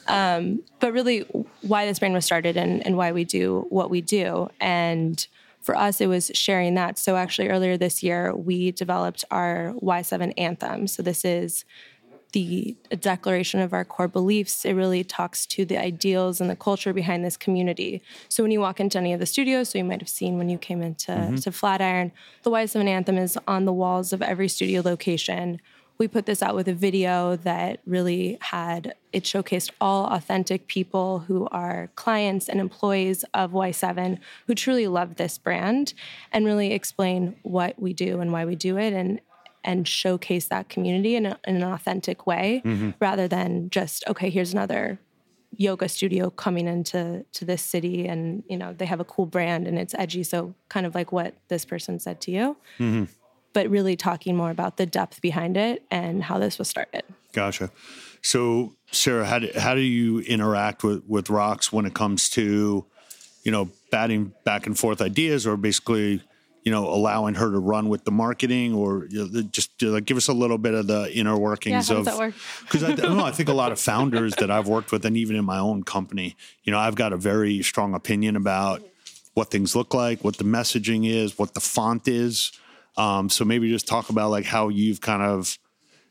Um, 0.07 0.61
but 0.79 0.93
really 0.93 1.21
why 1.61 1.85
this 1.85 1.97
brand 1.99 2.13
was 2.13 2.25
started 2.25 2.57
and, 2.57 2.85
and 2.85 2.95
why 2.95 3.11
we 3.11 3.23
do 3.23 3.65
what 3.69 3.89
we 3.89 4.01
do. 4.01 4.49
And 4.59 5.25
for 5.65 5.75
us, 5.75 5.99
it 5.99 6.05
was 6.05 6.29
sharing 6.35 6.75
that. 6.75 6.99
So 6.99 7.15
actually 7.15 7.49
earlier 7.49 7.75
this 7.75 8.03
year, 8.03 8.35
we 8.35 8.71
developed 8.71 9.25
our 9.31 9.73
Y7 9.81 10.31
anthem. 10.37 10.85
So 10.85 11.01
this 11.01 11.25
is 11.25 11.65
the 12.33 12.75
declaration 12.99 13.61
of 13.61 13.73
our 13.73 13.83
core 13.83 14.07
beliefs. 14.07 14.63
It 14.63 14.73
really 14.73 15.03
talks 15.03 15.47
to 15.47 15.65
the 15.65 15.77
ideals 15.77 16.39
and 16.39 16.49
the 16.49 16.55
culture 16.55 16.93
behind 16.93 17.25
this 17.25 17.35
community. 17.35 18.03
So 18.29 18.43
when 18.43 18.51
you 18.51 18.59
walk 18.59 18.79
into 18.79 18.99
any 18.99 19.13
of 19.13 19.19
the 19.19 19.25
studios, 19.25 19.69
so 19.69 19.79
you 19.79 19.85
might 19.85 20.01
have 20.01 20.09
seen 20.09 20.37
when 20.37 20.49
you 20.49 20.59
came 20.59 20.83
into 20.83 21.11
mm-hmm. 21.11 21.35
to 21.37 21.51
Flatiron, 21.51 22.11
the 22.43 22.51
Y7 22.51 22.85
Anthem 22.85 23.17
is 23.17 23.35
on 23.47 23.65
the 23.65 23.73
walls 23.73 24.13
of 24.13 24.21
every 24.21 24.47
studio 24.47 24.81
location. 24.85 25.59
We 25.97 26.07
put 26.07 26.25
this 26.25 26.43
out 26.43 26.55
with 26.55 26.67
a 26.67 26.73
video 26.73 27.37
that 27.37 27.79
really 27.85 28.37
had 28.41 28.95
it 29.13 29.23
showcased 29.23 29.71
all 29.79 30.07
authentic 30.07 30.67
people 30.67 31.19
who 31.19 31.47
are 31.51 31.89
clients 31.95 32.49
and 32.49 32.59
employees 32.59 33.23
of 33.33 33.51
Y7 33.51 34.19
who 34.47 34.55
truly 34.55 34.87
love 34.87 35.15
this 35.15 35.37
brand 35.37 35.93
and 36.33 36.45
really 36.45 36.73
explain 36.73 37.35
what 37.43 37.79
we 37.79 37.93
do 37.93 38.19
and 38.19 38.33
why 38.33 38.45
we 38.45 38.55
do 38.55 38.77
it 38.77 38.93
and 38.93 39.21
and 39.63 39.87
showcase 39.87 40.47
that 40.49 40.69
community 40.69 41.15
in, 41.15 41.25
a, 41.25 41.39
in 41.47 41.55
an 41.55 41.63
authentic 41.63 42.27
way 42.27 42.61
mm-hmm. 42.63 42.91
rather 42.99 43.27
than 43.27 43.69
just 43.69 44.03
okay 44.07 44.29
here's 44.29 44.53
another 44.53 44.99
yoga 45.57 45.87
studio 45.87 46.29
coming 46.29 46.67
into 46.67 47.25
to 47.31 47.45
this 47.45 47.61
city 47.61 48.07
and 48.07 48.43
you 48.49 48.57
know 48.57 48.73
they 48.73 48.85
have 48.85 48.99
a 48.99 49.05
cool 49.05 49.25
brand 49.25 49.67
and 49.67 49.79
it's 49.79 49.93
edgy 49.95 50.23
so 50.23 50.53
kind 50.69 50.85
of 50.85 50.93
like 50.93 51.11
what 51.11 51.33
this 51.47 51.65
person 51.65 51.99
said 51.99 52.19
to 52.21 52.31
you 52.31 52.57
mm-hmm. 52.77 53.05
But 53.55 53.69
really 53.69 53.95
talking 53.95 54.35
more 54.35 54.51
about 54.51 54.77
the 54.77 54.85
depth 54.85 55.21
behind 55.21 55.57
it 55.57 55.83
and 55.89 56.23
how 56.23 56.37
this 56.37 56.59
was 56.59 56.69
started. 56.69 57.03
Gotcha. 57.33 57.71
So 58.21 58.75
sarah 58.91 59.25
how 59.25 59.39
do, 59.39 59.49
how 59.57 59.73
do 59.73 59.81
you 59.81 60.19
interact 60.19 60.83
with 60.83 61.03
with 61.07 61.27
Rox 61.27 61.71
when 61.71 61.85
it 61.85 61.93
comes 61.93 62.29
to 62.29 62.85
you 63.43 63.51
know 63.51 63.69
batting 63.91 64.33
back 64.43 64.67
and 64.67 64.77
forth 64.77 65.01
ideas 65.01 65.47
or 65.47 65.57
basically 65.57 66.21
you 66.65 66.71
know, 66.71 66.89
allowing 66.89 67.35
her 67.35 67.51
to 67.51 67.59
run 67.59 67.89
with 67.89 68.05
the 68.05 68.11
marketing, 68.11 68.73
or 68.73 69.05
you 69.11 69.27
know, 69.27 69.41
just 69.43 69.79
like 69.83 70.03
give 70.05 70.17
us 70.17 70.27
a 70.27 70.33
little 70.33 70.57
bit 70.57 70.73
of 70.73 70.87
the 70.87 71.15
inner 71.15 71.37
workings 71.37 71.91
yeah, 71.91 71.97
of 71.97 72.05
because 72.61 72.83
I, 72.83 72.93
I, 72.93 73.27
I 73.27 73.31
think 73.31 73.49
a 73.49 73.53
lot 73.53 73.71
of 73.71 73.79
founders 73.79 74.33
that 74.37 74.49
I've 74.49 74.67
worked 74.67 74.91
with, 74.91 75.05
and 75.05 75.15
even 75.15 75.35
in 75.35 75.45
my 75.45 75.59
own 75.59 75.83
company, 75.83 76.35
you 76.63 76.71
know, 76.71 76.79
I've 76.79 76.95
got 76.95 77.13
a 77.13 77.17
very 77.17 77.61
strong 77.61 77.93
opinion 77.93 78.35
about 78.35 78.81
what 79.35 79.51
things 79.51 79.75
look 79.75 79.93
like, 79.93 80.23
what 80.23 80.37
the 80.37 80.43
messaging 80.43 81.07
is, 81.07 81.37
what 81.37 81.53
the 81.53 81.59
font 81.59 82.07
is. 82.07 82.51
Um, 82.97 83.29
so 83.29 83.45
maybe 83.45 83.69
just 83.69 83.87
talk 83.87 84.09
about 84.09 84.29
like 84.31 84.45
how 84.45 84.69
you've 84.69 85.01
kind 85.01 85.21
of 85.21 85.57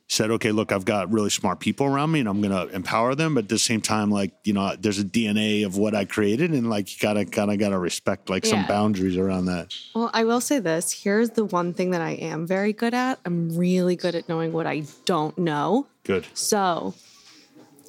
said, 0.07 0.31
okay, 0.31 0.53
look, 0.53 0.71
I've 0.71 0.85
got 0.85 1.11
really 1.11 1.31
smart 1.31 1.61
people 1.61 1.87
around 1.87 2.13
me 2.13 2.21
and 2.21 2.29
I'm 2.29 2.43
going 2.43 2.53
to 2.53 2.75
empower 2.75 3.15
them. 3.15 3.35
But 3.35 3.45
at 3.45 3.49
the 3.49 3.59
same 3.59 3.81
time, 3.81 4.11
like, 4.11 4.33
you 4.45 4.53
know, 4.53 4.77
there's 4.79 4.99
a 4.99 5.05
DNA 5.05 5.65
of 5.65 5.79
what 5.79 5.95
I 5.95 6.05
created 6.05 6.51
and 6.51 6.69
like, 6.69 6.93
you 6.93 6.99
gotta, 7.01 7.25
kind 7.25 7.51
of 7.51 7.59
gotta 7.59 7.79
respect 7.79 8.29
like 8.29 8.45
yeah. 8.45 8.51
some 8.51 8.67
boundaries 8.67 9.17
around 9.17 9.47
that. 9.47 9.75
Well, 9.95 10.11
I 10.13 10.25
will 10.25 10.41
say 10.41 10.59
this 10.59 10.93
here's 10.93 11.31
the 11.31 11.45
one 11.45 11.73
thing 11.73 11.91
that 11.91 12.03
I 12.03 12.11
am 12.11 12.47
very 12.47 12.73
good 12.73 12.95
at. 12.95 13.19
I'm 13.25 13.57
really 13.57 13.97
good 13.97 14.15
at 14.15 14.29
knowing 14.29 14.53
what 14.53 14.67
I 14.67 14.83
don't 15.07 15.37
know. 15.39 15.87
Good. 16.05 16.27
So 16.35 16.95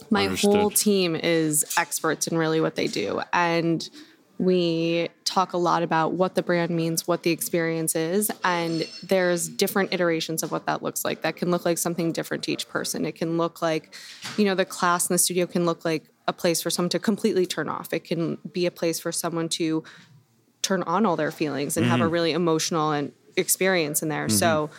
my 0.10 0.26
Understood. 0.26 0.56
whole 0.56 0.70
team 0.70 1.16
is 1.16 1.66
experts 1.78 2.28
in 2.28 2.38
really 2.38 2.62
what 2.62 2.76
they 2.76 2.88
do. 2.88 3.22
And 3.34 3.88
we 4.38 5.10
talk 5.24 5.54
a 5.54 5.58
lot 5.58 5.84
about 5.84 6.14
what 6.14 6.36
the 6.36 6.44
brand 6.44 6.72
means, 6.72 7.08
what 7.08 7.24
the 7.24 7.32
experience 7.32 7.96
is, 7.96 8.32
and 8.44 8.88
there's 9.04 9.48
different 9.48 9.94
iterations 9.94 10.44
of 10.44 10.52
what 10.52 10.66
that 10.66 10.84
looks 10.84 11.06
like. 11.06 11.22
That 11.22 11.36
can 11.36 11.52
look 11.52 11.66
like 11.66 11.78
something 11.78 12.12
different 12.12 12.44
to 12.44 12.52
each 12.52 12.68
person. 12.68 13.06
It 13.06 13.16
can 13.16 13.38
look 13.38 13.62
like, 13.62 13.96
you 14.38 14.46
know, 14.46 14.56
the 14.56 14.66
class 14.66 15.10
in 15.10 15.14
the 15.14 15.18
studio 15.18 15.46
can 15.46 15.66
look 15.66 15.86
like 15.86 16.04
a 16.28 16.34
place 16.34 16.62
for 16.62 16.70
someone 16.70 16.90
to 16.90 17.00
completely 17.00 17.46
turn 17.46 17.70
off. 17.70 17.94
It 17.94 18.04
can 18.04 18.38
be 18.52 18.66
a 18.66 18.72
place 18.72 19.00
for 19.00 19.12
someone 19.12 19.50
to 19.50 19.84
turn 20.62 20.84
on 20.84 21.06
all 21.06 21.16
their 21.16 21.32
feelings 21.32 21.78
and 21.78 21.84
mm-hmm. 21.84 21.92
have 21.92 22.02
a 22.02 22.04
mm-hmm. 22.04 22.14
really 22.14 22.32
emotional 22.32 22.92
and 22.92 23.12
experience 23.38 24.02
in 24.02 24.10
there. 24.10 24.28
Mm-hmm. 24.28 24.38
So 24.38 24.70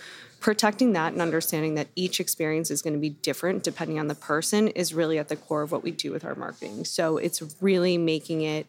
protecting 0.40 0.92
that 0.92 1.12
and 1.12 1.22
understanding 1.22 1.75
that 1.75 1.88
each 1.96 2.20
experience 2.20 2.70
is 2.70 2.82
going 2.82 2.94
to 2.94 3.00
be 3.00 3.10
different 3.10 3.62
depending 3.62 3.98
on 3.98 4.06
the 4.06 4.14
person 4.14 4.68
is 4.68 4.92
really 4.92 5.18
at 5.18 5.28
the 5.28 5.36
core 5.36 5.62
of 5.62 5.72
what 5.72 5.82
we 5.82 5.90
do 5.90 6.12
with 6.12 6.25
our 6.25 6.34
marketing. 6.34 6.84
So 6.84 7.16
it's 7.16 7.42
really 7.60 7.96
making 7.98 8.42
it 8.42 8.66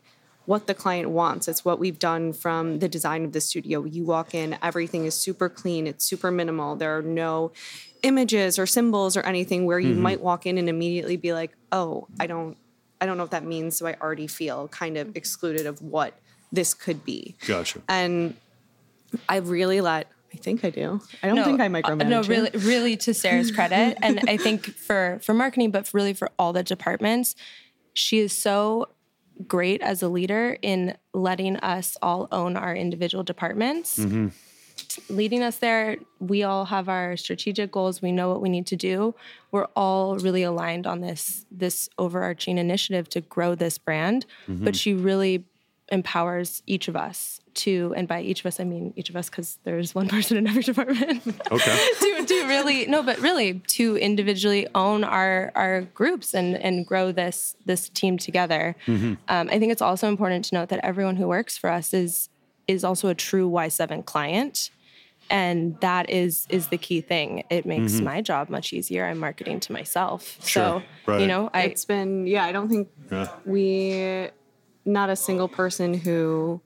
what 0.47 0.65
the 0.65 0.73
client 0.73 1.09
wants. 1.09 1.49
It's 1.49 1.65
what 1.65 1.77
we've 1.77 1.99
done 1.99 2.31
from 2.31 2.79
the 2.79 2.87
design 2.87 3.25
of 3.25 3.33
the 3.33 3.41
studio. 3.41 3.83
You 3.83 4.05
walk 4.05 4.33
in, 4.33 4.57
everything 4.63 5.03
is 5.03 5.13
super 5.13 5.49
clean, 5.49 5.85
it's 5.85 6.05
super 6.05 6.31
minimal. 6.31 6.77
There 6.77 6.97
are 6.97 7.01
no 7.01 7.51
images 8.01 8.57
or 8.57 8.65
symbols 8.65 9.17
or 9.17 9.21
anything 9.21 9.65
where 9.65 9.77
you 9.77 9.91
mm-hmm. 9.91 10.01
might 10.01 10.21
walk 10.21 10.45
in 10.45 10.57
and 10.57 10.69
immediately 10.69 11.17
be 11.17 11.33
like, 11.33 11.51
"Oh, 11.73 12.07
I 12.17 12.27
don't 12.27 12.57
I 13.01 13.05
don't 13.05 13.17
know 13.17 13.23
what 13.23 13.31
that 13.31 13.43
means, 13.43 13.77
so 13.77 13.87
I 13.87 13.95
already 14.01 14.27
feel 14.27 14.69
kind 14.69 14.97
of 14.97 15.17
excluded 15.17 15.65
of 15.65 15.81
what 15.81 16.13
this 16.49 16.73
could 16.73 17.03
be." 17.03 17.35
Gotcha. 17.45 17.81
And 17.89 18.33
I 19.27 19.37
really 19.37 19.81
let 19.81 20.07
I 20.33 20.37
think 20.37 20.63
I 20.63 20.69
do. 20.69 21.01
I 21.21 21.27
don't 21.27 21.35
no, 21.35 21.43
think 21.43 21.59
I 21.59 21.67
micromanage. 21.67 22.05
Uh, 22.05 22.09
no, 22.09 22.21
really, 22.23 22.51
really, 22.53 22.95
to 22.97 23.13
Sarah's 23.13 23.51
credit, 23.51 23.97
and 24.01 24.21
I 24.29 24.37
think 24.45 24.65
for 24.65 25.19
for 25.21 25.33
marketing, 25.33 25.71
but 25.71 25.93
really 25.93 26.13
for 26.13 26.31
all 26.39 26.53
the 26.53 26.63
departments, 26.63 27.35
she 27.93 28.19
is 28.19 28.31
so 28.31 28.87
great 29.47 29.81
as 29.81 30.01
a 30.01 30.09
leader 30.09 30.57
in 30.61 30.95
letting 31.13 31.57
us 31.57 31.97
all 32.01 32.27
own 32.31 32.55
our 32.55 32.75
individual 32.75 33.23
departments. 33.23 33.99
Mm-hmm. 33.99 34.27
Leading 35.09 35.43
us 35.43 35.57
there, 35.57 35.97
we 36.19 36.43
all 36.43 36.65
have 36.65 36.87
our 36.87 37.17
strategic 37.17 37.71
goals. 37.71 38.01
We 38.01 38.11
know 38.11 38.29
what 38.29 38.41
we 38.41 38.49
need 38.49 38.67
to 38.67 38.75
do. 38.75 39.15
We're 39.51 39.67
all 39.75 40.17
really 40.17 40.43
aligned 40.43 40.85
on 40.85 41.01
this 41.01 41.45
this 41.51 41.89
overarching 41.97 42.57
initiative 42.57 43.09
to 43.09 43.21
grow 43.21 43.55
this 43.55 43.77
brand. 43.77 44.25
Mm-hmm. 44.47 44.63
But 44.63 44.75
she 44.75 44.93
really 44.93 45.45
empowers 45.89 46.61
each 46.67 46.87
of 46.87 46.95
us 46.95 47.39
to, 47.57 47.93
and 47.95 48.07
by 48.07 48.21
each 48.21 48.41
of 48.41 48.45
us, 48.45 48.59
I 48.59 48.63
mean 48.63 48.93
each 48.95 49.09
of 49.09 49.15
us 49.15 49.29
because 49.29 49.59
there's 49.63 49.93
one 49.93 50.07
person 50.15 50.37
in 50.37 50.47
every 50.47 50.63
department. 50.63 51.23
Okay. 51.51 51.89
to, 51.99 52.25
to 52.25 52.47
really, 52.47 52.85
no, 52.87 53.03
but 53.03 53.19
really 53.19 53.59
to 53.67 53.97
individually 53.97 54.67
own 54.75 55.03
our 55.03 55.51
our 55.55 55.81
groups 55.81 56.33
and 56.33 56.55
and 56.55 56.85
grow 56.85 57.11
this 57.11 57.55
this 57.65 57.89
team 57.89 58.17
together. 58.17 58.75
Mm-hmm. 58.85 59.13
Um, 59.27 59.49
I 59.51 59.59
think 59.59 59.71
it's 59.71 59.81
also 59.81 60.07
important 60.07 60.45
to 60.45 60.55
note 60.55 60.69
that 60.69 60.79
everyone 60.83 61.15
who 61.15 61.27
works 61.27 61.57
for 61.57 61.69
us 61.69 61.93
is 61.93 62.29
is 62.67 62.83
also 62.83 63.07
a 63.09 63.15
true 63.15 63.49
Y7 63.49 64.05
client. 64.05 64.69
And 65.29 65.77
that 65.81 66.09
is 66.09 66.47
is 66.49 66.67
the 66.67 66.77
key 66.77 67.01
thing. 67.01 67.43
It 67.49 67.65
makes 67.65 67.93
mm-hmm. 67.93 68.05
my 68.05 68.21
job 68.21 68.49
much 68.49 68.71
easier. 68.71 69.05
I'm 69.05 69.17
marketing 69.17 69.59
to 69.61 69.73
myself. 69.73 70.37
Sure. 70.45 70.63
So 70.63 70.83
right. 71.05 71.19
you 71.19 71.27
know, 71.27 71.49
I, 71.53 71.63
it's 71.63 71.83
been 71.83 72.27
yeah. 72.27 72.45
I 72.45 72.53
don't 72.53 72.69
think 72.69 72.87
yeah. 73.11 73.27
we 73.45 74.29
not 74.85 75.09
a 75.09 75.15
single 75.15 75.49
person 75.49 75.93
who 75.93 76.61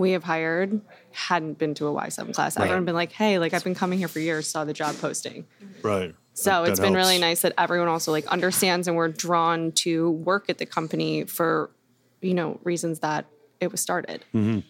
we 0.00 0.12
have 0.12 0.24
hired 0.24 0.80
hadn't 1.12 1.58
been 1.58 1.74
to 1.74 1.86
a 1.86 1.92
Y7 1.92 2.34
class. 2.34 2.56
Right. 2.56 2.64
Everyone 2.64 2.84
been 2.84 2.94
like, 2.94 3.12
hey, 3.12 3.38
like 3.38 3.54
I've 3.54 3.62
been 3.62 3.74
coming 3.74 3.98
here 3.98 4.08
for 4.08 4.18
years, 4.18 4.48
saw 4.48 4.64
the 4.64 4.72
job 4.72 4.96
posting. 5.00 5.46
Right. 5.82 6.14
So 6.32 6.62
that, 6.62 6.70
it's 6.70 6.80
been 6.80 6.94
really 6.94 7.18
nice 7.18 7.42
that 7.42 7.52
everyone 7.58 7.88
also 7.88 8.10
like 8.10 8.26
understands 8.26 8.88
and 8.88 8.96
we're 8.96 9.08
drawn 9.08 9.72
to 9.72 10.10
work 10.10 10.48
at 10.48 10.58
the 10.58 10.66
company 10.66 11.24
for, 11.24 11.70
you 12.22 12.34
know, 12.34 12.58
reasons 12.64 13.00
that 13.00 13.26
it 13.60 13.70
was 13.70 13.80
started. 13.80 14.24
Mm-hmm. 14.34 14.60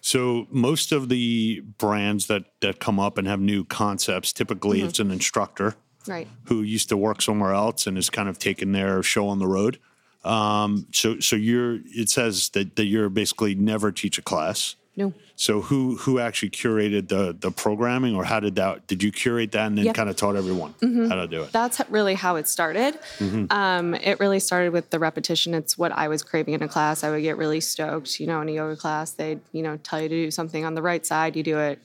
So 0.00 0.46
most 0.50 0.90
of 0.90 1.10
the 1.10 1.60
brands 1.76 2.26
that 2.28 2.44
that 2.60 2.80
come 2.80 2.98
up 2.98 3.18
and 3.18 3.28
have 3.28 3.40
new 3.40 3.64
concepts, 3.64 4.32
typically 4.32 4.78
mm-hmm. 4.78 4.88
it's 4.88 5.00
an 5.00 5.10
instructor, 5.10 5.74
right, 6.06 6.26
who 6.44 6.62
used 6.62 6.88
to 6.88 6.96
work 6.96 7.20
somewhere 7.20 7.52
else 7.52 7.86
and 7.86 7.98
is 7.98 8.08
kind 8.08 8.28
of 8.28 8.38
taking 8.38 8.72
their 8.72 9.02
show 9.02 9.28
on 9.28 9.38
the 9.38 9.46
road. 9.46 9.78
Um, 10.24 10.86
so 10.92 11.20
so 11.20 11.36
you're 11.36 11.78
it 11.84 12.10
says 12.10 12.48
that, 12.50 12.76
that 12.76 12.86
you're 12.86 13.08
basically 13.08 13.54
never 13.54 13.92
teach 13.92 14.18
a 14.18 14.22
class. 14.22 14.76
No. 14.96 15.14
So 15.36 15.60
who 15.60 15.96
who 15.96 16.18
actually 16.18 16.50
curated 16.50 17.06
the 17.06 17.36
the 17.38 17.52
programming, 17.52 18.16
or 18.16 18.24
how 18.24 18.40
did 18.40 18.56
that? 18.56 18.88
Did 18.88 19.00
you 19.00 19.12
curate 19.12 19.52
that 19.52 19.68
and 19.68 19.78
then 19.78 19.92
kind 19.92 20.10
of 20.10 20.16
taught 20.16 20.34
everyone 20.34 20.74
mm-hmm. 20.82 21.08
how 21.08 21.14
to 21.14 21.28
do 21.28 21.42
it? 21.42 21.52
That's 21.52 21.80
really 21.88 22.14
how 22.14 22.34
it 22.34 22.48
started. 22.48 22.98
Mm-hmm. 23.18 23.44
Um, 23.50 23.94
it 23.94 24.18
really 24.18 24.40
started 24.40 24.72
with 24.72 24.90
the 24.90 24.98
repetition. 24.98 25.54
It's 25.54 25.78
what 25.78 25.92
I 25.92 26.08
was 26.08 26.24
craving 26.24 26.54
in 26.54 26.62
a 26.64 26.68
class. 26.68 27.04
I 27.04 27.10
would 27.10 27.22
get 27.22 27.36
really 27.36 27.60
stoked. 27.60 28.18
You 28.18 28.26
know, 28.26 28.40
in 28.40 28.48
a 28.48 28.52
yoga 28.52 28.74
class, 28.74 29.12
they'd 29.12 29.40
you 29.52 29.62
know 29.62 29.76
tell 29.76 30.00
you 30.00 30.08
to 30.08 30.14
do 30.14 30.30
something 30.32 30.64
on 30.64 30.74
the 30.74 30.82
right 30.82 31.06
side. 31.06 31.36
You 31.36 31.44
do 31.44 31.60
it. 31.60 31.78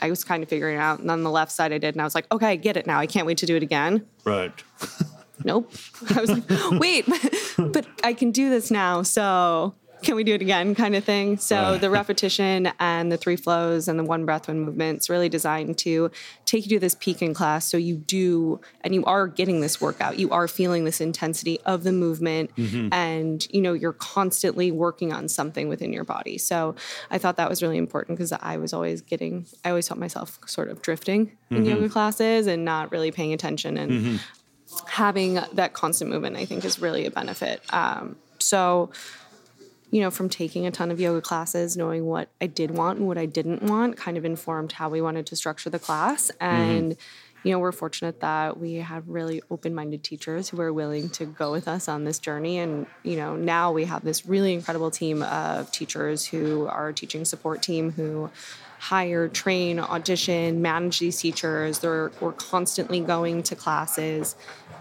I 0.00 0.08
was 0.08 0.22
kind 0.22 0.44
of 0.44 0.48
figuring 0.48 0.76
it 0.76 0.80
out, 0.80 1.00
and 1.00 1.10
on 1.10 1.24
the 1.24 1.30
left 1.30 1.50
side, 1.50 1.72
I 1.72 1.78
did, 1.78 1.96
and 1.96 2.02
I 2.02 2.04
was 2.04 2.14
like, 2.14 2.32
okay, 2.32 2.46
I 2.46 2.56
get 2.56 2.76
it 2.76 2.86
now. 2.86 3.00
I 3.00 3.06
can't 3.08 3.26
wait 3.26 3.38
to 3.38 3.46
do 3.46 3.56
it 3.56 3.64
again. 3.64 4.06
Right. 4.24 4.52
nope. 5.42 5.72
I 6.14 6.20
was 6.20 6.30
like, 6.30 6.44
wait, 6.80 7.06
but 7.58 7.86
I 8.02 8.12
can 8.12 8.30
do 8.30 8.50
this 8.50 8.70
now. 8.70 9.02
So 9.02 9.74
can 10.04 10.14
we 10.16 10.24
do 10.24 10.34
it 10.34 10.42
again 10.42 10.74
kind 10.74 10.94
of 10.94 11.02
thing 11.02 11.38
so 11.38 11.78
the 11.78 11.90
repetition 11.90 12.70
and 12.78 13.10
the 13.10 13.16
three 13.16 13.36
flows 13.36 13.88
and 13.88 13.98
the 13.98 14.04
one 14.04 14.24
breath 14.24 14.46
one 14.48 14.60
movements 14.60 15.08
really 15.08 15.28
designed 15.28 15.78
to 15.78 16.10
take 16.44 16.64
you 16.64 16.70
to 16.76 16.78
this 16.78 16.94
peak 16.94 17.22
in 17.22 17.32
class 17.32 17.68
so 17.68 17.76
you 17.76 17.96
do 17.96 18.60
and 18.82 18.94
you 18.94 19.04
are 19.04 19.26
getting 19.26 19.60
this 19.60 19.80
workout 19.80 20.18
you 20.18 20.30
are 20.30 20.46
feeling 20.46 20.84
this 20.84 21.00
intensity 21.00 21.58
of 21.64 21.84
the 21.84 21.92
movement 21.92 22.54
mm-hmm. 22.56 22.92
and 22.92 23.46
you 23.50 23.60
know 23.60 23.72
you're 23.72 23.94
constantly 23.94 24.70
working 24.70 25.12
on 25.12 25.28
something 25.28 25.68
within 25.68 25.92
your 25.92 26.04
body 26.04 26.36
so 26.36 26.74
i 27.10 27.18
thought 27.18 27.36
that 27.36 27.48
was 27.48 27.62
really 27.62 27.78
important 27.78 28.18
because 28.18 28.32
i 28.32 28.56
was 28.56 28.72
always 28.72 29.00
getting 29.00 29.46
i 29.64 29.70
always 29.70 29.88
felt 29.88 29.98
myself 29.98 30.38
sort 30.46 30.68
of 30.68 30.82
drifting 30.82 31.26
mm-hmm. 31.26 31.56
in 31.56 31.64
yoga 31.64 31.88
classes 31.88 32.46
and 32.46 32.64
not 32.64 32.92
really 32.92 33.10
paying 33.10 33.32
attention 33.32 33.76
and 33.76 33.90
mm-hmm 33.90 34.16
having 34.86 35.40
that 35.52 35.72
constant 35.72 36.10
movement, 36.10 36.36
I 36.36 36.44
think, 36.44 36.64
is 36.64 36.78
really 36.78 37.06
a 37.06 37.10
benefit. 37.10 37.62
Um, 37.70 38.16
so, 38.38 38.90
you 39.90 40.00
know, 40.00 40.10
from 40.10 40.28
taking 40.28 40.66
a 40.66 40.70
ton 40.70 40.90
of 40.90 40.98
yoga 40.98 41.20
classes, 41.20 41.76
knowing 41.76 42.04
what 42.04 42.28
I 42.40 42.46
did 42.46 42.72
want 42.72 42.98
and 42.98 43.06
what 43.06 43.18
I 43.18 43.26
didn't 43.26 43.62
want, 43.62 43.96
kind 43.96 44.16
of 44.16 44.24
informed 44.24 44.72
how 44.72 44.88
we 44.88 45.00
wanted 45.00 45.26
to 45.26 45.36
structure 45.36 45.70
the 45.70 45.78
class. 45.78 46.30
Mm-hmm. 46.40 46.44
And, 46.44 46.92
mm-hmm. 46.92 47.48
you 47.48 47.52
know, 47.52 47.60
we're 47.60 47.72
fortunate 47.72 48.20
that 48.20 48.58
we 48.58 48.74
have 48.74 49.08
really 49.08 49.40
open 49.50 49.74
minded 49.74 50.02
teachers 50.02 50.48
who 50.48 50.60
are 50.60 50.72
willing 50.72 51.10
to 51.10 51.24
go 51.24 51.52
with 51.52 51.68
us 51.68 51.88
on 51.88 52.04
this 52.04 52.18
journey. 52.18 52.58
And, 52.58 52.86
you 53.04 53.16
know, 53.16 53.36
now 53.36 53.70
we 53.70 53.84
have 53.84 54.02
this 54.02 54.26
really 54.26 54.52
incredible 54.52 54.90
team 54.90 55.22
of 55.22 55.70
teachers 55.70 56.26
who 56.26 56.66
are 56.66 56.92
teaching 56.92 57.24
support 57.24 57.62
team 57.62 57.92
who 57.92 58.30
hire, 58.84 59.28
train, 59.28 59.78
audition, 59.80 60.60
manage 60.60 60.98
these 60.98 61.18
teachers. 61.20 61.78
They're, 61.78 62.12
we're 62.20 62.32
constantly 62.32 63.00
going 63.00 63.42
to 63.44 63.56
classes 63.56 64.36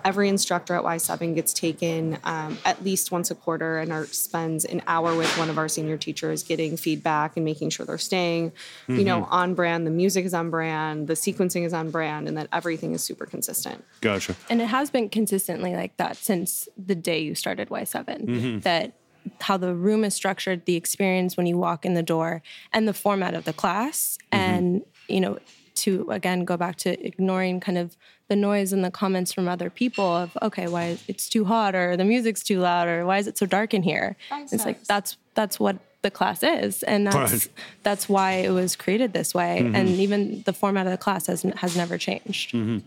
every 0.05 0.29
instructor 0.29 0.75
at 0.75 0.83
Y7 0.83 1.35
gets 1.35 1.53
taken 1.53 2.17
um, 2.23 2.57
at 2.65 2.83
least 2.83 3.11
once 3.11 3.31
a 3.31 3.35
quarter 3.35 3.79
and 3.79 3.91
our, 3.91 4.05
spends 4.05 4.65
an 4.65 4.81
hour 4.87 5.15
with 5.15 5.29
one 5.37 5.49
of 5.49 5.57
our 5.57 5.67
senior 5.67 5.97
teachers 5.97 6.43
getting 6.43 6.77
feedback 6.77 7.35
and 7.35 7.45
making 7.45 7.69
sure 7.69 7.85
they're 7.85 7.97
staying, 7.97 8.51
mm-hmm. 8.51 8.97
you 8.97 9.05
know, 9.05 9.21
mm-hmm. 9.21 9.33
on 9.33 9.53
brand. 9.53 9.87
The 9.87 9.91
music 9.91 10.25
is 10.25 10.33
on 10.33 10.49
brand, 10.49 11.07
the 11.07 11.13
sequencing 11.13 11.65
is 11.65 11.73
on 11.73 11.91
brand, 11.91 12.27
and 12.27 12.37
that 12.37 12.49
everything 12.51 12.93
is 12.93 13.03
super 13.03 13.25
consistent. 13.25 13.83
Gotcha. 14.01 14.35
And 14.49 14.61
it 14.61 14.67
has 14.67 14.89
been 14.89 15.09
consistently 15.09 15.75
like 15.75 15.97
that 15.97 16.17
since 16.17 16.67
the 16.77 16.95
day 16.95 17.19
you 17.19 17.35
started 17.35 17.69
Y7. 17.69 18.05
Mm-hmm. 18.05 18.59
That 18.59 18.93
how 19.41 19.57
the 19.57 19.73
room 19.73 20.03
is 20.03 20.13
structured, 20.13 20.65
the 20.65 20.75
experience 20.75 21.37
when 21.37 21.45
you 21.45 21.57
walk 21.57 21.85
in 21.85 21.93
the 21.93 22.03
door, 22.03 22.41
and 22.71 22.87
the 22.87 22.93
format 22.93 23.33
of 23.33 23.45
the 23.45 23.53
class, 23.53 24.17
mm-hmm. 24.31 24.43
and 24.43 24.85
you 25.07 25.21
know 25.21 25.37
to 25.75 26.09
again 26.09 26.45
go 26.45 26.57
back 26.57 26.75
to 26.77 27.05
ignoring 27.05 27.59
kind 27.59 27.77
of 27.77 27.97
the 28.27 28.35
noise 28.35 28.73
and 28.73 28.83
the 28.83 28.91
comments 28.91 29.33
from 29.33 29.47
other 29.47 29.69
people 29.69 30.05
of 30.05 30.37
okay 30.41 30.67
why 30.67 30.97
it's 31.07 31.27
too 31.27 31.45
hot 31.45 31.75
or 31.75 31.97
the 31.97 32.05
music's 32.05 32.43
too 32.43 32.59
loud 32.59 32.87
or 32.87 33.05
why 33.05 33.17
is 33.17 33.27
it 33.27 33.37
so 33.37 33.45
dark 33.45 33.73
in 33.73 33.83
here 33.83 34.15
it's 34.31 34.65
like 34.65 34.83
that's 34.83 35.17
that's 35.33 35.59
what 35.59 35.77
the 36.01 36.11
class 36.11 36.43
is 36.43 36.83
and 36.83 37.07
that's 37.07 37.33
right. 37.33 37.49
that's 37.83 38.07
why 38.09 38.33
it 38.33 38.49
was 38.49 38.75
created 38.75 39.13
this 39.13 39.33
way 39.33 39.59
mm-hmm. 39.61 39.75
and 39.75 39.89
even 39.89 40.43
the 40.43 40.53
format 40.53 40.85
of 40.85 40.91
the 40.91 40.97
class 40.97 41.27
has 41.27 41.43
has 41.55 41.75
never 41.75 41.97
changed 41.97 42.51
mm-hmm. 42.51 42.79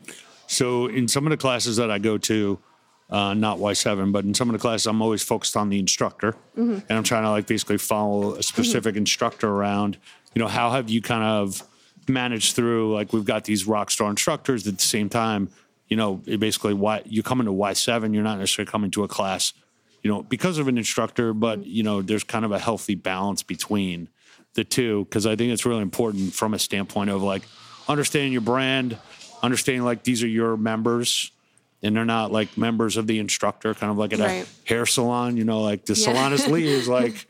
so 0.47 0.87
in 0.87 1.09
some 1.09 1.27
of 1.27 1.31
the 1.31 1.37
classes 1.37 1.77
that 1.77 1.91
i 1.91 1.99
go 1.99 2.19
to 2.19 2.59
uh, 3.11 3.35
not 3.35 3.59
Y7, 3.59 4.13
but 4.13 4.25
in 4.25 4.35
some 4.35 4.49
of 4.49 4.53
the 4.53 4.59
classes, 4.59 4.87
I'm 4.87 5.01
always 5.01 5.23
focused 5.23 5.57
on 5.57 5.69
the 5.69 5.79
instructor, 5.79 6.33
mm-hmm. 6.57 6.79
and 6.89 6.91
I'm 6.91 7.05
trying 7.05 7.23
to 7.23 7.31
like 7.31 7.47
basically 7.47 7.79
follow 7.79 8.35
a 8.35 8.43
specific 8.43 8.93
mm-hmm. 8.93 9.01
instructor 9.01 9.49
around. 9.49 9.97
You 10.35 10.43
know, 10.43 10.49
how 10.49 10.71
have 10.71 10.91
you 10.91 11.01
kind 11.01 11.23
of 11.23 11.63
managed 12.09 12.55
through 12.55 12.95
like 12.95 13.13
we've 13.13 13.25
got 13.25 13.45
these 13.45 13.67
rock 13.67 13.91
star 13.91 14.11
instructors 14.11 14.67
at 14.67 14.77
the 14.77 14.83
same 14.83 15.09
time 15.09 15.49
you 15.89 15.97
know 15.97 16.17
basically 16.39 16.75
why 16.75 17.03
you 17.05 17.23
come 17.23 17.41
into 17.41 17.53
y7 17.53 18.15
you're 18.15 18.23
not 18.23 18.39
necessarily 18.39 18.71
coming 18.71 18.91
to 18.91 19.05
a 19.05 19.09
class 19.09 19.53
you 20.03 20.11
know 20.11 20.23
because 20.23 20.59
of 20.59 20.69
an 20.69 20.79
instructor 20.79 21.33
but 21.33 21.65
you 21.67 21.83
know 21.83 22.03
there's 22.03 22.25
kind 22.25 22.45
of 22.45 22.53
a 22.53 22.59
healthy 22.59 22.95
balance 22.95 23.43
between 23.43 24.09
the 24.55 24.65
two 24.65 25.05
because 25.05 25.27
i 25.27 25.37
think 25.37 25.53
it's 25.53 25.67
really 25.67 25.83
important 25.83 26.33
from 26.33 26.55
a 26.55 26.59
standpoint 26.59 27.11
of 27.11 27.23
like 27.23 27.43
understanding 27.89 28.33
your 28.33 28.41
brand 28.41 28.97
understanding 29.43 29.85
like 29.85 30.03
these 30.05 30.23
are 30.23 30.29
your 30.29 30.57
members 30.57 31.31
and 31.83 31.97
they're 31.97 32.05
not 32.05 32.33
like 32.33 32.57
members 32.57 32.97
of 32.97 33.07
the 33.07 33.19
instructor 33.19 33.75
kind 33.75 33.91
of 33.91 33.99
like 33.99 34.13
at 34.13 34.19
right. 34.19 34.47
a 34.47 34.69
hair 34.69 34.87
salon 34.87 35.37
you 35.37 35.45
know 35.45 35.61
like 35.61 35.85
the 35.85 35.95
yeah. 35.95 36.07
salonist 36.07 36.49
leaves 36.49 36.89
like 37.01 37.27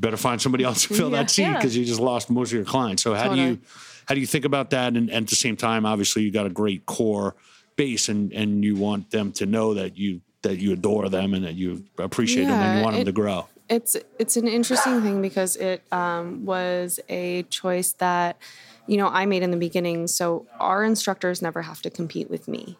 better 0.00 0.16
find 0.16 0.40
somebody 0.40 0.64
else 0.64 0.86
to 0.86 0.94
fill 0.94 1.10
yeah. 1.10 1.18
that 1.18 1.30
seat 1.30 1.52
because 1.54 1.76
yeah. 1.76 1.80
you 1.80 1.86
just 1.86 2.00
lost 2.00 2.30
most 2.30 2.48
of 2.48 2.54
your 2.54 2.64
clients. 2.64 3.02
So 3.02 3.14
how 3.14 3.24
totally. 3.24 3.42
do 3.42 3.48
you 3.50 3.58
how 4.06 4.14
do 4.14 4.20
you 4.20 4.26
think 4.26 4.44
about 4.44 4.70
that? 4.70 4.88
And, 4.96 5.08
and, 5.08 5.24
at 5.24 5.28
the 5.28 5.36
same 5.36 5.56
time, 5.56 5.86
obviously, 5.86 6.22
you 6.22 6.32
got 6.32 6.46
a 6.46 6.50
great 6.50 6.86
core 6.86 7.36
base, 7.76 8.08
and 8.08 8.32
and 8.32 8.64
you 8.64 8.76
want 8.76 9.10
them 9.10 9.30
to 9.32 9.46
know 9.46 9.74
that 9.74 9.96
you 9.96 10.22
that 10.42 10.56
you 10.58 10.72
adore 10.72 11.08
them 11.10 11.34
and 11.34 11.44
that 11.44 11.54
you 11.54 11.84
appreciate 11.98 12.46
them 12.46 12.58
and 12.58 12.78
you 12.78 12.84
want 12.84 12.96
it, 12.96 13.00
them 13.00 13.06
to 13.06 13.12
grow. 13.12 13.46
It's 13.68 13.96
it's 14.18 14.36
an 14.36 14.48
interesting 14.48 15.02
thing 15.02 15.22
because 15.22 15.56
it 15.56 15.82
um, 15.92 16.44
was 16.44 16.98
a 17.08 17.44
choice 17.44 17.92
that 17.92 18.36
you 18.86 18.96
know 18.96 19.08
I 19.08 19.26
made 19.26 19.42
in 19.42 19.50
the 19.50 19.56
beginning. 19.56 20.06
So 20.06 20.46
our 20.58 20.82
instructors 20.82 21.42
never 21.42 21.62
have 21.62 21.82
to 21.82 21.90
compete 21.90 22.30
with 22.30 22.48
me. 22.48 22.78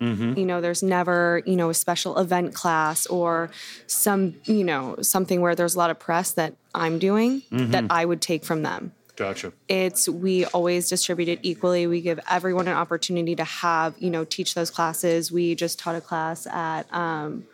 Mm-hmm. 0.00 0.38
You 0.38 0.46
know, 0.46 0.60
there's 0.60 0.82
never, 0.82 1.42
you 1.44 1.56
know, 1.56 1.70
a 1.70 1.74
special 1.74 2.18
event 2.18 2.54
class 2.54 3.06
or 3.06 3.50
some, 3.86 4.36
you 4.44 4.64
know, 4.64 4.96
something 5.02 5.40
where 5.40 5.54
there's 5.54 5.74
a 5.74 5.78
lot 5.78 5.90
of 5.90 5.98
press 5.98 6.32
that 6.32 6.54
I'm 6.74 6.98
doing 6.98 7.42
mm-hmm. 7.42 7.70
that 7.72 7.84
I 7.90 8.04
would 8.04 8.20
take 8.20 8.44
from 8.44 8.62
them. 8.62 8.92
Gotcha. 9.16 9.52
It's 9.68 10.08
we 10.08 10.46
always 10.46 10.88
distribute 10.88 11.28
it 11.28 11.40
equally. 11.42 11.86
We 11.86 12.00
give 12.00 12.18
everyone 12.30 12.68
an 12.68 12.74
opportunity 12.74 13.36
to 13.36 13.44
have, 13.44 13.94
you 13.98 14.08
know, 14.08 14.24
teach 14.24 14.54
those 14.54 14.70
classes. 14.70 15.30
We 15.30 15.54
just 15.54 15.78
taught 15.78 15.94
a 15.94 16.00
class 16.00 16.46
at 16.46 16.90
um, 16.90 17.44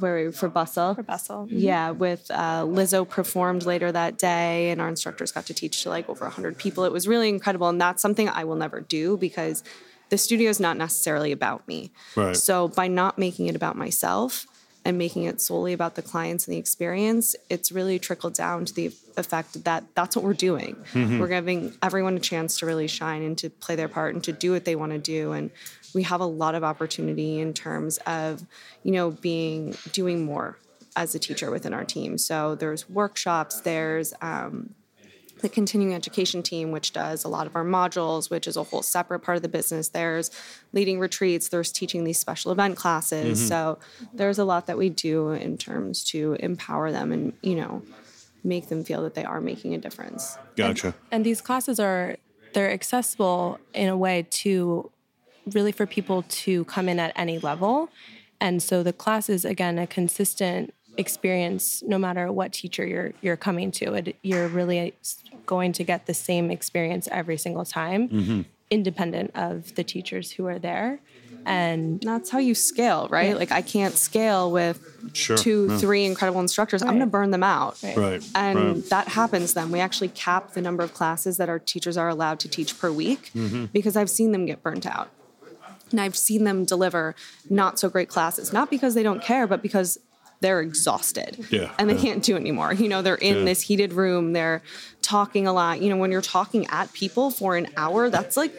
where 0.00 0.32
for 0.32 0.48
Bustle. 0.48 0.96
For 0.96 1.04
Bustle. 1.04 1.46
Mm-hmm. 1.46 1.58
Yeah, 1.58 1.90
with 1.92 2.28
uh, 2.30 2.62
Lizzo 2.62 3.08
performed 3.08 3.64
later 3.64 3.92
that 3.92 4.18
day, 4.18 4.70
and 4.70 4.80
our 4.80 4.88
instructors 4.88 5.30
got 5.30 5.46
to 5.46 5.54
teach 5.54 5.84
to 5.84 5.88
like 5.88 6.08
over 6.08 6.24
100 6.24 6.58
people. 6.58 6.84
It 6.84 6.92
was 6.92 7.06
really 7.06 7.28
incredible, 7.28 7.68
and 7.68 7.80
that's 7.80 8.02
something 8.02 8.28
I 8.28 8.42
will 8.42 8.56
never 8.56 8.80
do 8.80 9.16
because 9.16 9.62
the 10.10 10.18
studio 10.18 10.50
is 10.50 10.60
not 10.60 10.76
necessarily 10.76 11.32
about 11.32 11.66
me. 11.68 11.90
Right. 12.16 12.36
So 12.36 12.68
by 12.68 12.88
not 12.88 13.18
making 13.18 13.46
it 13.46 13.56
about 13.56 13.76
myself 13.76 14.46
and 14.84 14.96
making 14.96 15.24
it 15.24 15.40
solely 15.40 15.72
about 15.72 15.96
the 15.96 16.02
clients 16.02 16.46
and 16.46 16.54
the 16.54 16.58
experience, 16.58 17.36
it's 17.50 17.70
really 17.70 17.98
trickled 17.98 18.34
down 18.34 18.64
to 18.64 18.74
the 18.74 18.86
effect 19.16 19.64
that 19.64 19.84
that's 19.94 20.16
what 20.16 20.24
we're 20.24 20.32
doing. 20.32 20.76
Mm-hmm. 20.92 21.18
We're 21.18 21.28
giving 21.28 21.74
everyone 21.82 22.16
a 22.16 22.20
chance 22.20 22.58
to 22.60 22.66
really 22.66 22.86
shine 22.86 23.22
and 23.22 23.36
to 23.38 23.50
play 23.50 23.76
their 23.76 23.88
part 23.88 24.14
and 24.14 24.24
to 24.24 24.32
do 24.32 24.52
what 24.52 24.64
they 24.64 24.76
want 24.76 24.92
to 24.92 24.98
do. 24.98 25.32
And 25.32 25.50
we 25.94 26.04
have 26.04 26.20
a 26.20 26.26
lot 26.26 26.54
of 26.54 26.64
opportunity 26.64 27.38
in 27.40 27.52
terms 27.54 27.98
of, 28.06 28.44
you 28.82 28.92
know, 28.92 29.10
being 29.10 29.74
doing 29.92 30.24
more 30.24 30.56
as 30.96 31.14
a 31.14 31.18
teacher 31.18 31.50
within 31.50 31.74
our 31.74 31.84
team. 31.84 32.18
So 32.18 32.54
there's 32.54 32.88
workshops, 32.88 33.60
there's 33.60 34.14
um, 34.20 34.74
the 35.40 35.48
continuing 35.48 35.94
education 35.94 36.42
team, 36.42 36.70
which 36.70 36.92
does 36.92 37.24
a 37.24 37.28
lot 37.28 37.46
of 37.46 37.56
our 37.56 37.64
modules, 37.64 38.30
which 38.30 38.46
is 38.46 38.56
a 38.56 38.62
whole 38.64 38.82
separate 38.82 39.20
part 39.20 39.36
of 39.36 39.42
the 39.42 39.48
business. 39.48 39.88
There's 39.88 40.30
leading 40.72 40.98
retreats, 40.98 41.48
there's 41.48 41.72
teaching 41.72 42.04
these 42.04 42.18
special 42.18 42.52
event 42.52 42.76
classes. 42.76 43.38
Mm-hmm. 43.38 43.48
So 43.48 43.78
there's 44.12 44.38
a 44.38 44.44
lot 44.44 44.66
that 44.66 44.78
we 44.78 44.90
do 44.90 45.30
in 45.30 45.58
terms 45.58 46.04
to 46.04 46.34
empower 46.40 46.92
them 46.92 47.12
and, 47.12 47.32
you 47.42 47.54
know, 47.54 47.82
make 48.44 48.68
them 48.68 48.84
feel 48.84 49.02
that 49.02 49.14
they 49.14 49.24
are 49.24 49.40
making 49.40 49.74
a 49.74 49.78
difference. 49.78 50.38
Gotcha. 50.56 50.88
And, 50.88 50.94
and 51.12 51.26
these 51.26 51.40
classes 51.40 51.80
are 51.80 52.16
they're 52.54 52.70
accessible 52.70 53.58
in 53.74 53.88
a 53.88 53.96
way 53.96 54.26
to 54.30 54.90
really 55.52 55.72
for 55.72 55.86
people 55.86 56.24
to 56.28 56.64
come 56.64 56.88
in 56.88 56.98
at 56.98 57.12
any 57.16 57.38
level. 57.38 57.90
And 58.40 58.62
so 58.62 58.82
the 58.82 58.92
class 58.92 59.28
is 59.28 59.44
again 59.44 59.78
a 59.78 59.86
consistent 59.86 60.72
experience 60.98 61.82
no 61.86 61.96
matter 61.96 62.30
what 62.30 62.52
teacher 62.52 62.84
you're 62.84 63.12
you're 63.22 63.36
coming 63.36 63.70
to 63.70 63.94
it 63.94 64.16
you're 64.22 64.48
really 64.48 64.92
going 65.46 65.72
to 65.72 65.84
get 65.84 66.06
the 66.06 66.12
same 66.12 66.50
experience 66.50 67.08
every 67.12 67.38
single 67.38 67.64
time 67.64 68.08
mm-hmm. 68.08 68.40
independent 68.68 69.30
of 69.36 69.74
the 69.76 69.84
teachers 69.84 70.32
who 70.32 70.46
are 70.46 70.58
there 70.58 71.00
and 71.46 72.00
that's 72.00 72.30
how 72.30 72.38
you 72.38 72.52
scale 72.52 73.06
right 73.10 73.28
yeah. 73.28 73.34
like 73.36 73.52
i 73.52 73.62
can't 73.62 73.94
scale 73.94 74.50
with 74.50 74.84
sure. 75.12 75.36
two 75.36 75.68
yeah. 75.70 75.78
three 75.78 76.04
incredible 76.04 76.40
instructors 76.40 76.82
right. 76.82 76.88
i'm 76.88 76.96
going 76.96 77.06
to 77.06 77.10
burn 77.10 77.30
them 77.30 77.44
out 77.44 77.78
right, 77.84 77.96
right. 77.96 78.28
and 78.34 78.58
right. 78.58 78.90
that 78.90 79.06
happens 79.06 79.54
then 79.54 79.70
we 79.70 79.78
actually 79.78 80.08
cap 80.08 80.52
the 80.54 80.60
number 80.60 80.82
of 80.82 80.92
classes 80.92 81.36
that 81.36 81.48
our 81.48 81.60
teachers 81.60 81.96
are 81.96 82.08
allowed 82.08 82.40
to 82.40 82.48
teach 82.48 82.76
per 82.80 82.90
week 82.90 83.30
mm-hmm. 83.36 83.66
because 83.66 83.96
i've 83.96 84.10
seen 84.10 84.32
them 84.32 84.46
get 84.46 84.64
burnt 84.64 84.84
out 84.84 85.10
and 85.90 86.00
I've 86.00 86.16
seen 86.16 86.44
them 86.44 86.66
deliver 86.66 87.14
not 87.48 87.78
so 87.78 87.88
great 87.88 88.10
classes, 88.10 88.52
not 88.52 88.70
because 88.70 88.94
they 88.94 89.02
don't 89.02 89.22
care, 89.22 89.46
but 89.46 89.62
because 89.62 89.98
they're 90.40 90.60
exhausted 90.60 91.46
yeah, 91.50 91.72
and 91.78 91.90
they 91.90 91.94
yeah. 91.94 92.00
can't 92.00 92.22
do 92.22 92.36
it 92.36 92.40
anymore. 92.40 92.72
You 92.72 92.88
know, 92.88 93.02
they're 93.02 93.16
in 93.16 93.38
yeah. 93.38 93.44
this 93.44 93.60
heated 93.62 93.92
room, 93.92 94.32
they're 94.32 94.62
talking 95.02 95.46
a 95.46 95.52
lot. 95.52 95.82
You 95.82 95.90
know, 95.90 95.96
when 95.96 96.12
you're 96.12 96.22
talking 96.22 96.66
at 96.68 96.92
people 96.92 97.30
for 97.30 97.56
an 97.56 97.68
hour, 97.76 98.10
that's 98.10 98.36
like 98.36 98.52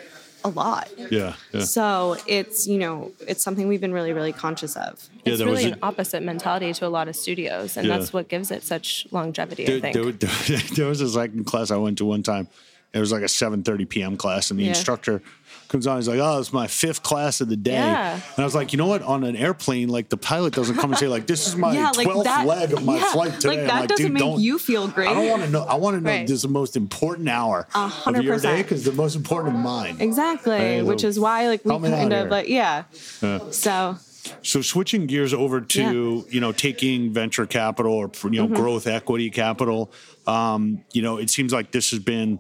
a 0.44 0.50
lot. 0.50 0.90
Yeah, 0.98 1.36
yeah. 1.54 1.62
So 1.62 2.18
it's, 2.28 2.68
you 2.68 2.78
know, 2.78 3.12
it's 3.28 3.44
something 3.44 3.68
we've 3.68 3.82
been 3.82 3.94
really, 3.94 4.14
really 4.14 4.34
conscious 4.34 4.76
of. 4.76 5.08
Yeah, 5.26 5.34
it's 5.34 5.42
really 5.42 5.66
an 5.66 5.80
opposite 5.82 6.24
mentality 6.24 6.74
to 6.74 6.88
a 6.88 6.90
lot 6.90 7.08
of 7.08 7.16
studios, 7.16 7.78
and 7.78 7.90
that's 7.90 8.14
what 8.14 8.28
gives 8.28 8.52
it 8.52 8.64
such 8.64 9.08
longevity, 9.12 9.66
there, 9.66 9.78
I 9.78 9.80
think. 9.80 9.94
There, 9.94 10.12
there, 10.12 10.60
there 10.76 10.88
was 10.88 11.02
a 11.02 11.10
second 11.10 11.46
class 11.46 11.72
I 11.72 11.78
went 11.78 11.98
to 12.00 12.06
one 12.06 12.24
time. 12.24 12.48
It 12.94 13.00
was 13.00 13.12
like 13.12 13.22
a 13.22 13.26
7.30 13.26 13.88
p.m. 13.88 14.18
class, 14.18 14.52
and 14.52 14.60
the 14.60 14.68
instructor– 14.68 15.22
comes 15.70 15.88
on. 15.88 15.98
He's 15.98 16.08
like, 16.08 16.20
"Oh, 16.20 16.40
it's 16.40 16.52
my 16.52 16.68
fifth 16.68 17.04
class 17.04 17.40
of 17.40 17.48
the 17.48 17.56
day." 17.56 17.72
Yeah. 17.72 18.14
And 18.14 18.40
I 18.40 18.44
was 18.44 18.56
like, 18.56 18.74
"You 18.74 18.78
know 18.78 18.88
what? 18.88 19.02
On 19.04 19.24
an 19.24 19.36
airplane, 19.36 19.88
like 19.88 20.10
the 20.10 20.18
pilot 20.18 20.54
doesn't 20.54 20.76
come 20.76 20.92
and 20.92 21.00
say 21.00 21.08
like, 21.08 21.28
this 21.28 21.48
is 21.48 21.56
my 21.56 21.74
yeah, 21.74 21.92
twelfth 21.94 22.26
like 22.26 22.46
leg 22.46 22.74
of 22.74 22.84
my 22.84 22.98
yeah, 22.98 23.12
flight 23.14 23.34
today." 23.36 23.58
Like 23.58 23.68
that 23.68 23.80
like, 23.82 23.90
doesn't 23.90 24.14
make 24.14 24.40
you 24.40 24.60
feel 24.60 24.88
great. 24.88 25.08
I 25.08 25.14
don't 25.14 25.30
want 25.30 25.44
to 25.44 25.50
know. 25.50 25.64
I 25.64 25.76
want 25.76 25.96
to 25.96 26.02
know 26.02 26.10
right. 26.10 26.28
this 26.28 26.36
is 26.36 26.42
the 26.42 26.50
most 26.50 26.76
important 26.76 27.30
hour 27.30 27.68
100%. 27.72 28.20
of 28.20 28.24
your 28.24 28.40
day 28.40 28.62
because 28.62 28.84
the 28.84 28.92
most 28.92 29.16
important 29.16 29.56
of 29.56 29.62
mine. 29.62 29.98
Exactly, 30.00 30.52
right? 30.52 30.86
which 30.86 31.04
is 31.04 31.20
why 31.20 31.48
like 31.48 31.64
we 31.64 31.72
kind 31.72 32.14
of 32.14 32.30
like 32.30 32.50
yeah. 32.50 32.84
So. 32.92 33.98
So 34.44 34.62
switching 34.62 35.08
gears 35.08 35.34
over 35.34 35.60
to 35.60 35.82
yeah. 36.28 36.32
you 36.32 36.40
know 36.40 36.52
taking 36.52 37.12
venture 37.12 37.48
capital 37.48 37.94
or 37.94 38.12
you 38.26 38.42
know 38.42 38.46
mm-hmm. 38.46 38.54
growth 38.54 38.86
equity 38.86 39.32
capital, 39.32 39.92
um, 40.28 40.84
you 40.94 41.02
know 41.02 41.18
it 41.18 41.32
seems 41.32 41.52
like 41.52 41.72
this 41.72 41.90
has 41.92 42.00
been 42.00 42.40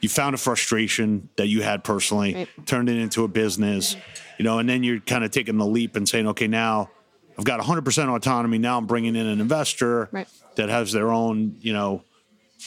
you 0.00 0.08
found 0.08 0.34
a 0.34 0.38
frustration 0.38 1.28
that 1.36 1.48
you 1.48 1.62
had 1.62 1.84
personally, 1.84 2.34
right. 2.34 2.48
turned 2.66 2.88
it 2.88 2.96
into 2.96 3.24
a 3.24 3.28
business, 3.28 3.96
you 4.38 4.44
know, 4.44 4.58
and 4.58 4.68
then 4.68 4.82
you're 4.82 5.00
kind 5.00 5.24
of 5.24 5.30
taking 5.30 5.58
the 5.58 5.66
leap 5.66 5.96
and 5.96 6.08
saying, 6.08 6.26
okay, 6.28 6.46
now 6.46 6.90
I've 7.38 7.44
got 7.44 7.60
100% 7.60 8.14
autonomy. 8.14 8.58
Now 8.58 8.78
I'm 8.78 8.86
bringing 8.86 9.16
in 9.16 9.26
an 9.26 9.40
investor 9.40 10.08
right. 10.12 10.28
that 10.56 10.68
has 10.68 10.92
their 10.92 11.10
own, 11.10 11.56
you 11.60 11.72
know, 11.72 12.02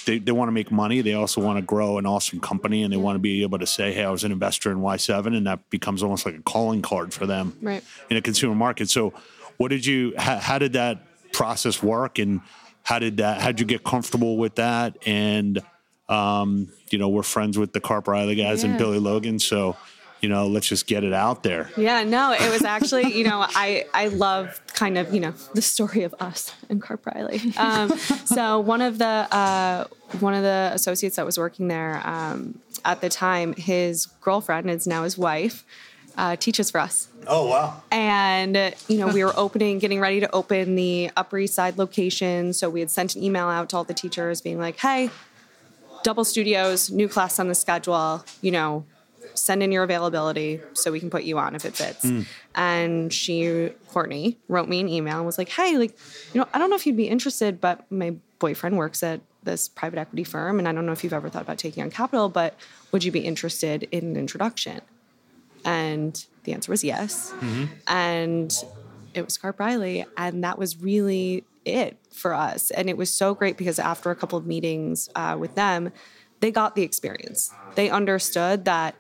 they, 0.06 0.17
they 0.17 0.32
want 0.32 0.48
to 0.48 0.52
make 0.52 0.72
money. 0.72 1.02
They 1.02 1.13
also 1.13 1.41
want 1.41 1.58
to 1.58 1.62
grow 1.62 1.98
an 1.98 2.06
awesome 2.06 2.39
company 2.39 2.84
and 2.84 2.91
they 2.91 2.98
want 2.98 3.15
to 3.15 3.19
be 3.19 3.43
able 3.43 3.60
to 3.60 3.67
say, 3.67 3.93
hey, 3.93 4.04
I 4.04 4.10
was 4.10 4.24
an 4.24 4.32
investor 4.32 4.72
in 4.72 4.80
Y7. 4.80 5.38
And 5.38 5.46
that 5.48 5.69
becomes 5.69 6.02
almost 6.02 6.26
like 6.26 6.36
a 6.36 6.41
calling 6.41 6.82
card 6.82 7.13
for 7.13 7.26
them 7.26 7.56
right. 7.62 7.84
in 8.10 8.17
a 8.17 8.22
consumer 8.22 8.56
market. 8.56 8.89
So, 8.89 9.13
what 9.58 9.67
did 9.67 9.86
you, 9.86 10.13
how, 10.17 10.38
how 10.39 10.58
did 10.58 10.74
that 10.74 11.32
process 11.32 11.84
work? 11.84 12.17
And 12.17 12.41
how 12.82 12.98
did 12.98 13.17
that, 13.17 13.39
how 13.39 13.48
did 13.48 13.60
you 13.60 13.67
get 13.67 13.84
comfortable 13.84 14.38
with 14.38 14.56
that? 14.56 14.98
And, 15.06 15.62
um, 16.09 16.69
you 16.89 16.97
know, 16.97 17.09
we're 17.09 17.23
friends 17.23 17.57
with 17.57 17.73
the 17.73 17.81
KarpReilly 17.81 18.37
guys 18.37 18.63
yeah. 18.63 18.69
and 18.69 18.79
Billy 18.79 18.99
Logan. 18.99 19.39
So, 19.39 19.77
you 20.21 20.29
know, 20.29 20.47
let's 20.47 20.67
just 20.67 20.87
get 20.87 21.03
it 21.03 21.13
out 21.13 21.43
there. 21.43 21.69
Yeah, 21.75 22.03
no, 22.03 22.31
it 22.31 22.49
was 22.49 22.63
actually, 22.63 23.13
you 23.13 23.25
know, 23.25 23.45
I 23.45 23.85
I 23.93 24.07
love 24.07 24.61
kind 24.67 24.97
of, 24.97 25.13
you 25.13 25.19
know, 25.19 25.33
the 25.53 25.61
story 25.61 26.03
of 26.03 26.15
us 26.19 26.53
and 26.69 26.81
KarpReilly. 26.81 27.55
Um, 27.57 27.97
so 28.25 28.59
one 28.59 28.81
of 28.81 28.97
the 28.97 29.05
uh, 29.05 29.85
one 30.19 30.33
of 30.33 30.43
the 30.43 30.71
associates 30.73 31.17
that 31.17 31.25
was 31.25 31.37
working 31.37 31.67
there 31.67 32.01
um, 32.05 32.59
at 32.85 33.01
the 33.01 33.09
time, 33.09 33.53
his 33.53 34.05
girlfriend 34.21 34.69
is 34.69 34.87
now 34.87 35.03
his 35.03 35.17
wife. 35.17 35.65
Uh, 36.15 36.35
teaches 36.35 36.69
for 36.69 36.79
us. 36.79 37.07
Oh 37.25 37.47
wow! 37.47 37.81
And 37.89 38.55
you 38.87 38.99
know 38.99 39.07
we 39.07 39.23
were 39.23 39.33
opening, 39.35 39.79
getting 39.79 39.99
ready 39.99 40.19
to 40.19 40.31
open 40.31 40.75
the 40.75 41.09
Upper 41.17 41.39
East 41.39 41.55
Side 41.55 41.79
location. 41.79 42.53
So 42.53 42.69
we 42.69 42.81
had 42.81 42.91
sent 42.91 43.15
an 43.15 43.23
email 43.23 43.47
out 43.47 43.69
to 43.69 43.77
all 43.77 43.83
the 43.83 43.95
teachers, 43.95 44.39
being 44.39 44.59
like, 44.59 44.77
"Hey, 44.77 45.09
double 46.03 46.23
studios, 46.23 46.89
new 46.89 47.07
class 47.07 47.39
on 47.39 47.47
the 47.47 47.55
schedule, 47.55 48.23
you 48.41 48.51
know, 48.51 48.85
send 49.35 49.63
in 49.63 49.71
your 49.71 49.83
availability 49.83 50.61
so 50.73 50.91
we 50.91 50.99
can 50.99 51.09
put 51.09 51.23
you 51.23 51.37
on 51.37 51.55
if 51.55 51.65
it 51.65 51.75
fits. 51.75 52.05
Mm. 52.05 52.25
And 52.55 53.13
she, 53.13 53.71
Courtney, 53.87 54.37
wrote 54.47 54.69
me 54.69 54.79
an 54.79 54.87
email 54.87 55.17
and 55.17 55.25
was 55.25 55.37
like, 55.37 55.49
hey, 55.49 55.77
like, 55.77 55.97
you 56.33 56.41
know, 56.41 56.47
I 56.53 56.59
don't 56.59 56.69
know 56.69 56.75
if 56.75 56.85
you'd 56.85 56.97
be 56.97 57.07
interested, 57.07 57.59
but 57.59 57.89
my 57.91 58.15
boyfriend 58.39 58.77
works 58.77 59.01
at 59.03 59.21
this 59.43 59.67
private 59.67 59.99
equity 59.99 60.23
firm 60.23 60.59
and 60.59 60.67
I 60.67 60.71
don't 60.71 60.85
know 60.85 60.91
if 60.91 61.03
you've 61.03 61.13
ever 61.13 61.29
thought 61.29 61.41
about 61.41 61.57
taking 61.57 61.83
on 61.83 61.89
capital, 61.89 62.29
but 62.29 62.55
would 62.91 63.03
you 63.03 63.11
be 63.11 63.21
interested 63.21 63.87
in 63.91 64.05
an 64.05 64.15
introduction? 64.15 64.81
And 65.65 66.23
the 66.43 66.53
answer 66.53 66.71
was 66.71 66.83
yes. 66.83 67.31
Mm-hmm. 67.31 67.65
And 67.87 68.53
it 69.13 69.23
was 69.23 69.37
KarpReilly. 69.37 70.05
And 70.17 70.43
that 70.43 70.57
was 70.57 70.77
really 70.77 71.43
it 71.65 71.97
for 72.12 72.34
us. 72.34 72.71
And 72.71 72.89
it 72.89 72.97
was 72.97 73.10
so 73.10 73.34
great 73.34 73.58
because 73.58 73.80
after 73.80 74.12
a 74.12 74.15
couple 74.15 74.38
of 74.38 74.45
meetings 74.45 75.10
uh, 75.15 75.38
with 75.39 75.56
them, 75.56 75.91
they 76.39 76.52
got 76.52 76.76
the 76.76 76.84
experience. 76.84 77.54
They 77.76 77.89
understood 77.89 78.65
that 78.65 78.95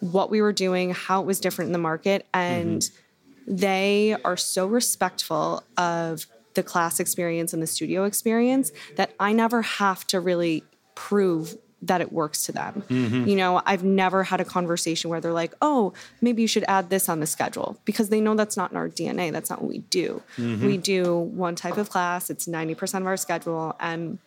what 0.00 0.30
we 0.30 0.42
were 0.42 0.52
doing, 0.52 0.90
how 0.90 1.22
it 1.22 1.26
was 1.26 1.40
different 1.40 1.68
in 1.68 1.72
the 1.72 1.78
market, 1.78 2.26
and 2.34 2.80
mm-hmm. 2.80 3.56
they 3.56 4.16
are 4.24 4.36
so 4.36 4.66
respectful 4.66 5.62
of 5.76 6.26
the 6.54 6.62
class 6.62 7.00
experience 7.00 7.52
and 7.52 7.62
the 7.62 7.66
studio 7.66 8.04
experience 8.04 8.70
that 8.96 9.12
I 9.18 9.32
never 9.32 9.62
have 9.62 10.06
to 10.08 10.20
really 10.20 10.64
prove 10.94 11.56
that 11.86 12.00
it 12.00 12.12
works 12.12 12.46
to 12.46 12.52
them. 12.52 12.82
Mm-hmm. 12.88 13.28
You 13.28 13.36
know, 13.36 13.62
I've 13.64 13.84
never 13.84 14.24
had 14.24 14.40
a 14.40 14.44
conversation 14.44 15.10
where 15.10 15.20
they're 15.20 15.32
like, 15.32 15.54
"Oh, 15.62 15.92
maybe 16.20 16.42
you 16.42 16.48
should 16.48 16.64
add 16.68 16.90
this 16.90 17.08
on 17.08 17.20
the 17.20 17.26
schedule," 17.26 17.78
because 17.84 18.08
they 18.08 18.20
know 18.20 18.34
that's 18.34 18.56
not 18.56 18.70
in 18.70 18.76
our 18.76 18.88
DNA. 18.88 19.32
That's 19.32 19.50
not 19.50 19.62
what 19.62 19.70
we 19.70 19.78
do. 19.78 20.22
Mm-hmm. 20.36 20.66
We 20.66 20.76
do 20.76 21.16
one 21.16 21.54
type 21.54 21.76
of 21.76 21.90
class. 21.90 22.30
It's 22.30 22.46
ninety 22.46 22.74
percent 22.74 23.02
of 23.02 23.06
our 23.06 23.16
schedule, 23.16 23.76
and 23.80 24.18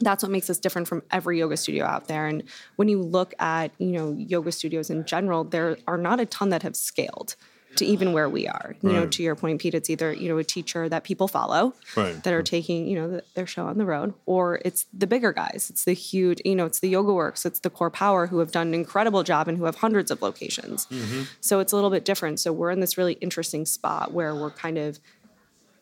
that's 0.00 0.22
what 0.22 0.30
makes 0.30 0.48
us 0.48 0.58
different 0.58 0.86
from 0.86 1.02
every 1.10 1.38
yoga 1.38 1.56
studio 1.56 1.84
out 1.84 2.06
there 2.06 2.26
and 2.26 2.44
when 2.76 2.88
you 2.88 3.02
look 3.02 3.34
at 3.40 3.72
you 3.78 3.88
know 3.88 4.12
yoga 4.16 4.52
studios 4.52 4.90
in 4.90 5.04
general 5.04 5.42
there 5.42 5.76
are 5.88 5.98
not 5.98 6.20
a 6.20 6.26
ton 6.26 6.50
that 6.50 6.62
have 6.62 6.76
scaled 6.76 7.34
to 7.78 7.86
even 7.86 8.12
where 8.12 8.28
we 8.28 8.46
are 8.46 8.76
you 8.82 8.90
right. 8.90 8.96
know 8.96 9.06
to 9.06 9.22
your 9.22 9.34
point 9.34 9.60
pete 9.60 9.74
it's 9.74 9.88
either 9.90 10.12
you 10.12 10.28
know 10.28 10.38
a 10.38 10.44
teacher 10.44 10.88
that 10.88 11.04
people 11.04 11.28
follow 11.28 11.74
right. 11.96 12.22
that 12.24 12.34
are 12.34 12.42
taking 12.42 12.86
you 12.86 12.96
know 12.96 13.08
the, 13.08 13.24
their 13.34 13.46
show 13.46 13.66
on 13.66 13.78
the 13.78 13.84
road 13.84 14.14
or 14.26 14.60
it's 14.64 14.86
the 14.92 15.06
bigger 15.06 15.32
guys 15.32 15.68
it's 15.70 15.84
the 15.84 15.92
huge 15.92 16.40
you 16.44 16.54
know 16.54 16.66
it's 16.66 16.80
the 16.80 16.92
YogaWorks 16.92 17.46
it's 17.46 17.60
the 17.60 17.70
CorePower 17.70 18.28
who 18.28 18.38
have 18.38 18.52
done 18.52 18.68
an 18.68 18.74
incredible 18.74 19.22
job 19.22 19.48
and 19.48 19.58
who 19.58 19.64
have 19.64 19.76
hundreds 19.76 20.10
of 20.10 20.22
locations 20.22 20.86
mm-hmm. 20.86 21.22
so 21.40 21.60
it's 21.60 21.72
a 21.72 21.76
little 21.76 21.90
bit 21.90 22.04
different 22.04 22.40
so 22.40 22.52
we're 22.52 22.70
in 22.70 22.80
this 22.80 22.98
really 22.98 23.14
interesting 23.14 23.64
spot 23.64 24.12
where 24.12 24.34
we're 24.34 24.50
kind 24.50 24.78
of 24.78 24.98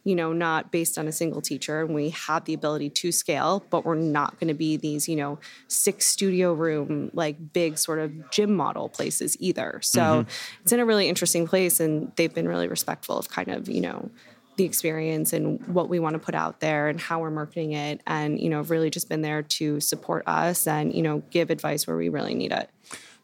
you 0.06 0.14
know, 0.14 0.32
not 0.32 0.70
based 0.70 0.98
on 0.98 1.08
a 1.08 1.12
single 1.12 1.42
teacher. 1.42 1.80
And 1.80 1.92
we 1.92 2.10
have 2.10 2.44
the 2.44 2.54
ability 2.54 2.90
to 2.90 3.10
scale, 3.10 3.66
but 3.70 3.84
we're 3.84 3.96
not 3.96 4.38
going 4.38 4.46
to 4.46 4.54
be 4.54 4.76
these, 4.76 5.08
you 5.08 5.16
know, 5.16 5.40
six 5.66 6.06
studio 6.06 6.54
room, 6.54 7.10
like 7.12 7.52
big 7.52 7.76
sort 7.76 7.98
of 7.98 8.30
gym 8.30 8.54
model 8.54 8.88
places 8.88 9.36
either. 9.40 9.80
So 9.82 10.00
mm-hmm. 10.00 10.60
it's 10.62 10.70
in 10.70 10.78
a 10.78 10.86
really 10.86 11.08
interesting 11.08 11.48
place. 11.48 11.80
And 11.80 12.12
they've 12.14 12.32
been 12.32 12.46
really 12.46 12.68
respectful 12.68 13.18
of 13.18 13.28
kind 13.28 13.48
of, 13.48 13.68
you 13.68 13.80
know, 13.80 14.08
the 14.54 14.64
experience 14.64 15.32
and 15.32 15.60
what 15.66 15.88
we 15.88 15.98
want 15.98 16.14
to 16.14 16.20
put 16.20 16.36
out 16.36 16.60
there 16.60 16.86
and 16.86 17.00
how 17.00 17.18
we're 17.18 17.30
marketing 17.30 17.72
it 17.72 18.00
and 18.06 18.40
you 18.40 18.48
know 18.48 18.62
really 18.62 18.88
just 18.88 19.06
been 19.06 19.20
there 19.20 19.42
to 19.42 19.80
support 19.80 20.26
us 20.26 20.66
and 20.66 20.94
you 20.94 21.02
know 21.02 21.22
give 21.30 21.50
advice 21.50 21.86
where 21.86 21.94
we 21.94 22.08
really 22.08 22.32
need 22.32 22.52
it 22.52 22.70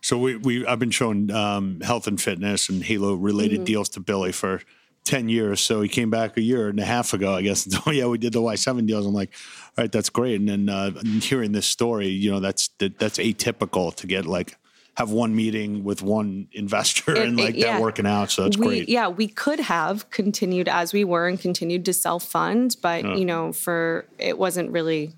so 0.02 0.18
we, 0.18 0.36
we 0.36 0.66
i've 0.66 0.78
been 0.78 0.90
showing 0.90 1.30
um, 1.30 1.80
health 1.80 2.06
and 2.06 2.20
fitness 2.20 2.68
and 2.68 2.82
halo 2.82 3.14
related 3.14 3.60
mm-hmm. 3.60 3.64
deals 3.64 3.88
to 3.88 3.98
billy 3.98 4.30
for 4.30 4.60
10 5.04 5.28
years. 5.28 5.60
So 5.60 5.80
he 5.80 5.88
came 5.88 6.10
back 6.10 6.36
a 6.36 6.40
year 6.40 6.68
and 6.68 6.78
a 6.78 6.84
half 6.84 7.12
ago, 7.12 7.34
I 7.34 7.42
guess. 7.42 7.68
oh, 7.86 7.90
yeah, 7.90 8.06
we 8.06 8.18
did 8.18 8.32
the 8.32 8.40
Y7 8.40 8.86
deals. 8.86 9.06
I'm 9.06 9.12
like, 9.12 9.32
all 9.76 9.82
right, 9.82 9.92
that's 9.92 10.10
great. 10.10 10.40
And 10.40 10.48
then 10.48 10.68
uh, 10.68 10.90
hearing 11.20 11.52
this 11.52 11.66
story, 11.66 12.08
you 12.08 12.30
know, 12.30 12.40
that's 12.40 12.68
that, 12.78 12.98
that's 12.98 13.18
atypical 13.18 13.94
to 13.96 14.06
get 14.06 14.26
like 14.26 14.56
have 14.96 15.10
one 15.10 15.34
meeting 15.34 15.84
with 15.84 16.02
one 16.02 16.48
investor 16.52 17.12
it, 17.16 17.26
and 17.26 17.38
like 17.38 17.54
it, 17.54 17.60
yeah. 17.60 17.74
that 17.74 17.80
working 17.80 18.06
out. 18.06 18.30
So 18.30 18.44
it's 18.44 18.58
we, 18.58 18.66
great. 18.66 18.88
Yeah, 18.88 19.08
we 19.08 19.26
could 19.26 19.60
have 19.60 20.10
continued 20.10 20.68
as 20.68 20.92
we 20.92 21.04
were 21.04 21.26
and 21.26 21.40
continued 21.40 21.84
to 21.86 21.92
self 21.92 22.24
fund, 22.24 22.76
but 22.82 23.04
you 23.18 23.24
know, 23.24 23.52
for 23.52 24.06
it 24.18 24.38
wasn't 24.38 24.70
really 24.70 25.14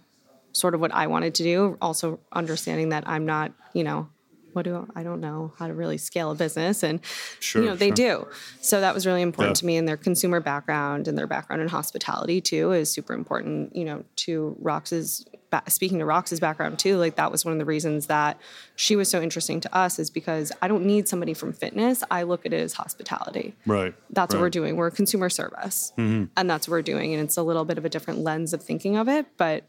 sort 0.53 0.75
of 0.75 0.81
what 0.81 0.93
I 0.93 1.09
wanted 1.09 1.35
to 1.37 1.43
do. 1.43 1.77
Also 1.83 2.21
understanding 2.33 2.91
that 2.91 3.07
I'm 3.09 3.27
not, 3.27 3.53
you 3.73 3.85
know, 3.85 4.09
what 4.55 4.65
do 4.65 4.87
I 4.95 5.03
don't 5.03 5.21
know 5.21 5.53
how 5.59 5.67
to 5.67 5.75
really 5.75 5.99
scale 5.99 6.31
a 6.31 6.35
business 6.35 6.83
and 6.83 7.01
sure, 7.41 7.63
you 7.63 7.69
know 7.69 7.77
they 7.77 7.89
sure. 7.89 7.95
do. 7.95 8.29
So 8.61 8.81
that 8.81 8.95
was 8.95 9.07
really 9.07 9.23
important 9.23 9.59
yeah. 9.59 9.61
to 9.61 9.67
me 9.67 9.77
and 9.77 9.87
their 9.87 9.97
consumer 9.97 10.41
background 10.41 11.09
and 11.09 11.19
their 11.19 11.27
background 11.27 11.63
in 11.63 11.69
hospitality 11.69 12.41
too 12.41 12.73
is 12.73 12.91
super 12.91 13.15
important, 13.15 13.75
you 13.77 13.85
know, 13.85 14.05
to 14.17 14.57
Rox's 14.61 15.27
speaking 15.69 15.99
to 15.99 16.05
Rox's 16.05 16.41
background 16.41 16.79
too, 16.79 16.97
like 16.97 17.17
that 17.17 17.31
was 17.31 17.45
one 17.45 17.53
of 17.53 17.59
the 17.59 17.65
reasons 17.65 18.07
that 18.07 18.41
she 18.77 18.97
was 18.97 19.09
so 19.09 19.23
interesting 19.23 19.61
to 19.61 19.77
us 19.77 19.99
is 19.99 20.11
because 20.11 20.53
I 20.63 20.69
don't 20.69 20.85
need 20.85 21.09
somebody 21.09 21.35
from 21.35 21.53
fitness. 21.53 22.03
I 22.11 22.25
look 22.25 22.47
at 22.47 22.53
it 22.53 22.61
as 22.61 22.73
hospitality. 22.73 23.55
Right. 23.67 23.95
That's 24.11 24.35
right. 24.35 24.39
what 24.39 24.45
we're 24.45 24.51
doing. 24.51 24.77
We're 24.77 24.89
a 24.89 24.93
consumer 24.93 25.31
service. 25.31 25.93
Mm-hmm. 25.99 26.25
And 26.37 26.51
that's 26.51 26.69
what 26.69 26.73
we're 26.73 26.83
doing. 26.83 27.15
And 27.15 27.23
it's 27.23 27.37
a 27.37 27.43
little 27.43 27.65
bit 27.65 27.79
of 27.79 27.85
a 27.85 27.89
different 27.89 28.21
lens 28.21 28.53
of 28.53 28.63
thinking 28.63 28.97
of 28.97 29.09
it, 29.09 29.27
but 29.37 29.65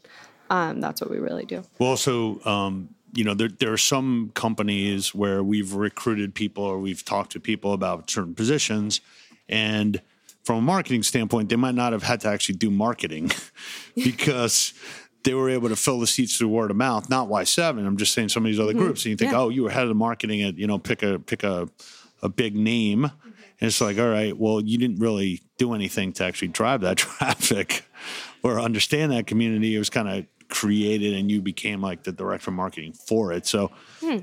um, 0.50 0.80
that's 0.80 1.00
what 1.00 1.10
we 1.10 1.18
really 1.18 1.44
do. 1.44 1.62
Well, 1.78 1.90
also, 1.90 2.40
um, 2.44 2.90
you 3.12 3.24
know, 3.24 3.34
there, 3.34 3.48
there 3.48 3.72
are 3.72 3.78
some 3.78 4.30
companies 4.34 5.14
where 5.14 5.42
we've 5.42 5.74
recruited 5.74 6.34
people 6.34 6.64
or 6.64 6.78
we've 6.78 7.04
talked 7.04 7.32
to 7.32 7.40
people 7.40 7.72
about 7.72 8.10
certain 8.10 8.34
positions, 8.34 9.00
and 9.48 10.00
from 10.44 10.58
a 10.58 10.62
marketing 10.62 11.02
standpoint, 11.02 11.48
they 11.48 11.56
might 11.56 11.74
not 11.74 11.92
have 11.92 12.04
had 12.04 12.20
to 12.20 12.28
actually 12.28 12.54
do 12.54 12.70
marketing 12.70 13.32
because 13.96 14.72
they 15.24 15.34
were 15.34 15.50
able 15.50 15.68
to 15.68 15.76
fill 15.76 15.98
the 15.98 16.06
seats 16.06 16.38
through 16.38 16.48
word 16.48 16.70
of 16.70 16.76
mouth. 16.76 17.10
Not 17.10 17.28
Y7. 17.28 17.84
I'm 17.84 17.96
just 17.96 18.14
saying 18.14 18.28
some 18.28 18.44
of 18.44 18.50
these 18.50 18.60
other 18.60 18.72
mm-hmm. 18.72 18.78
groups. 18.78 19.04
And 19.04 19.10
you 19.10 19.16
think, 19.16 19.32
yeah. 19.32 19.40
oh, 19.40 19.48
you 19.48 19.64
were 19.64 19.70
head 19.70 19.88
of 19.88 19.96
marketing 19.96 20.42
at, 20.42 20.56
you 20.56 20.68
know, 20.68 20.78
pick 20.78 21.02
a 21.02 21.18
pick 21.18 21.42
a 21.42 21.68
a 22.22 22.28
big 22.28 22.54
name. 22.54 23.04
And 23.04 23.68
it's 23.68 23.80
like, 23.80 23.98
all 23.98 24.08
right, 24.08 24.36
well, 24.36 24.60
you 24.60 24.78
didn't 24.78 25.00
really 25.00 25.42
do 25.58 25.74
anything 25.74 26.12
to 26.14 26.24
actually 26.24 26.48
drive 26.48 26.82
that 26.82 26.96
traffic 26.98 27.84
or 28.42 28.60
understand 28.60 29.10
that 29.12 29.26
community. 29.26 29.74
It 29.74 29.78
was 29.78 29.90
kind 29.90 30.08
of 30.08 30.26
created 30.48 31.14
and 31.14 31.30
you 31.30 31.40
became 31.40 31.80
like 31.80 32.02
the 32.02 32.12
director 32.12 32.50
of 32.50 32.56
marketing 32.56 32.92
for 32.92 33.32
it. 33.32 33.46
So 33.46 33.70
hmm. 34.00 34.18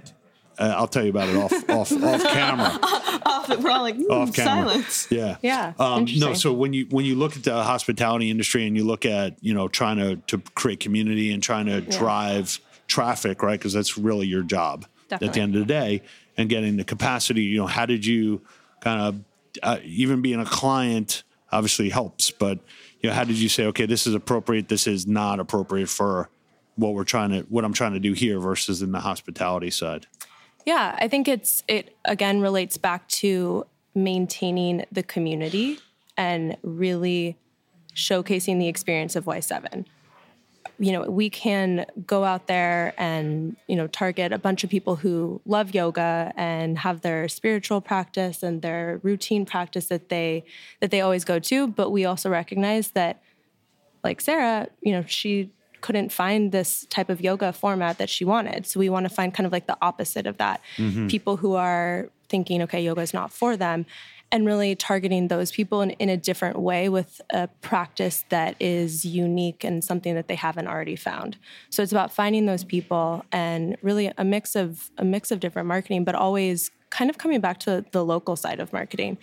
uh, 0.58 0.74
I'll 0.78 0.88
tell 0.88 1.04
you 1.04 1.10
about 1.10 1.30
it 1.30 1.36
off 1.36 1.70
off 1.70 1.92
off 1.92 2.24
camera. 2.34 2.80
off, 3.26 3.50
we're 3.50 3.72
all 3.72 3.82
like 3.82 3.98
off 4.10 4.34
camera. 4.34 4.70
silence. 4.70 5.08
Yeah, 5.10 5.38
yeah. 5.42 5.74
Um, 5.80 6.06
no, 6.18 6.34
so 6.34 6.54
when 6.54 6.74
you 6.74 6.88
when 6.90 7.06
you 7.06 7.16
look 7.16 7.36
at 7.36 7.44
the 7.44 7.64
hospitality 7.64 8.30
industry 8.30 8.68
and 8.68 8.76
you 8.76 8.84
look 8.84 9.06
at 9.06 9.44
you 9.44 9.54
know 9.54 9.68
trying 9.68 9.98
to 9.98 10.16
to 10.28 10.40
create 10.56 10.80
community 10.80 11.34
and 11.34 11.42
trying 11.42 11.66
to 11.68 11.82
yeah. 11.82 11.98
drive 11.98 12.60
traffic, 12.88 13.42
right? 13.42 13.60
Because 13.60 13.74
that's 13.74 13.98
really 13.98 14.28
your 14.28 14.44
job 14.44 14.86
Definitely. 15.10 15.28
at 15.28 15.34
the 15.34 15.42
end 15.42 15.56
of 15.56 15.60
the 15.60 15.74
day, 15.74 16.02
and 16.38 16.50
getting 16.50 16.78
the 16.78 16.84
capacity. 16.84 17.44
You 17.44 17.60
know, 17.60 17.68
how 17.68 17.86
did 17.86 18.06
you 18.06 18.42
kind 18.82 19.02
of 19.02 19.20
uh, 19.62 19.80
even 19.84 20.22
being 20.22 20.40
a 20.40 20.46
client 20.46 21.24
obviously 21.52 21.90
helps, 21.90 22.32
but 22.32 22.60
you 23.04 23.10
know, 23.10 23.16
how 23.16 23.26
did 23.26 23.38
you 23.38 23.50
say, 23.50 23.66
okay, 23.68 23.86
this 23.86 24.08
is 24.08 24.16
appropriate, 24.16 24.70
this 24.70 24.88
is 24.88 25.06
not 25.06 25.40
appropriate 25.40 25.90
for 25.90 26.30
what 26.76 26.94
we're 26.94 27.04
trying 27.04 27.30
to, 27.32 27.42
what 27.50 27.66
I'm 27.66 27.74
trying 27.74 27.94
to 27.94 28.00
do 28.00 28.14
here 28.14 28.40
versus 28.40 28.82
in 28.82 28.94
the 28.94 29.02
hospitality 29.02 29.70
side? 29.70 30.08
Yeah, 30.66 30.96
I 30.98 31.10
think 31.10 31.28
it's, 31.28 31.62
it 31.68 31.96
again 32.06 32.40
relates 32.40 32.78
back 32.78 33.08
to 33.10 33.68
maintaining 33.94 34.86
the 34.92 35.04
community 35.04 35.80
and 36.18 36.56
really 36.64 37.38
showcasing 37.94 38.58
the 38.58 38.70
experience 38.70 39.16
of 39.18 39.26
Y7 39.26 39.86
you 40.84 40.92
know, 40.92 41.04
we 41.04 41.30
can 41.30 41.86
go 42.06 42.26
out 42.26 42.48
there 42.48 42.94
and, 42.98 43.56
you 43.68 43.76
know, 43.76 43.88
target 43.88 44.34
a 44.34 44.38
bunch 44.38 44.66
of 44.66 44.70
people 44.70 44.98
who 44.98 45.40
love 45.46 45.74
yoga 45.74 46.34
and 46.36 46.78
have 46.80 47.02
their 47.02 47.30
spiritual 47.30 47.80
practice 47.80 48.44
and 48.44 48.62
their 48.62 49.00
routine 49.02 49.46
practice 49.46 49.88
that 49.88 50.10
they 50.10 50.44
that 50.82 50.92
they 50.92 51.00
always 51.00 51.24
go 51.24 51.40
to, 51.40 51.68
but 51.68 51.92
we 51.92 52.04
also 52.04 52.30
recognize 52.30 52.92
that 52.92 53.22
like 54.04 54.20
Sarah, 54.20 54.68
you 54.82 54.92
know, 54.92 55.06
she 55.08 55.52
couldn't 55.80 56.12
find 56.12 56.52
this 56.52 56.86
type 56.90 57.10
of 57.10 57.22
yoga 57.22 57.54
format 57.54 57.98
that 57.98 58.10
she 58.10 58.26
wanted. 58.26 58.66
So 58.66 58.80
we 58.80 58.90
want 58.90 59.06
to 59.08 59.14
find 59.14 59.34
kind 59.34 59.48
of 59.48 59.54
like 59.54 59.68
the 59.68 59.78
opposite 59.82 60.28
of 60.28 60.38
that. 60.38 60.60
Mm-hmm. 60.78 61.08
People 61.08 61.38
who 61.38 61.54
are 61.56 62.10
thinking, 62.28 62.62
okay, 62.64 62.84
yoga 62.84 63.02
is 63.02 63.14
not 63.14 63.32
for 63.32 63.56
them 63.56 63.86
and 64.34 64.48
really 64.48 64.76
targeting 64.76 65.28
those 65.28 65.52
people 65.52 65.82
in, 65.82 65.92
in 65.92 66.10
a 66.10 66.18
different 66.18 66.58
way 66.58 66.90
with 66.90 67.22
a 67.30 67.48
practice 67.62 68.26
that 68.30 68.56
is 68.60 69.06
unique 69.06 69.64
and 69.64 69.84
something 69.84 70.16
that 70.16 70.28
they 70.28 70.34
haven't 70.34 70.68
already 70.68 70.96
found. 70.96 71.38
So 71.70 71.84
it's 71.84 71.92
about 71.92 72.12
finding 72.12 72.48
those 72.48 72.64
people 72.64 73.24
and 73.32 73.78
really 73.84 74.12
a 74.18 74.26
mix 74.26 74.56
of 74.56 74.90
a 74.98 75.06
mix 75.06 75.30
of 75.30 75.40
different 75.40 75.68
marketing, 75.68 76.04
but 76.04 76.16
always 76.16 76.72
kind 76.90 77.12
of 77.12 77.20
coming 77.20 77.42
back 77.42 77.60
to 77.60 77.86
the 77.92 78.04
local 78.04 78.36
side 78.36 78.60
of 78.60 78.74
marketing, 78.74 79.20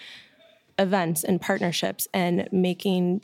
events 0.79 1.25
and 1.25 1.41
partnerships 1.41 2.07
and 2.15 2.49
making 2.53 3.23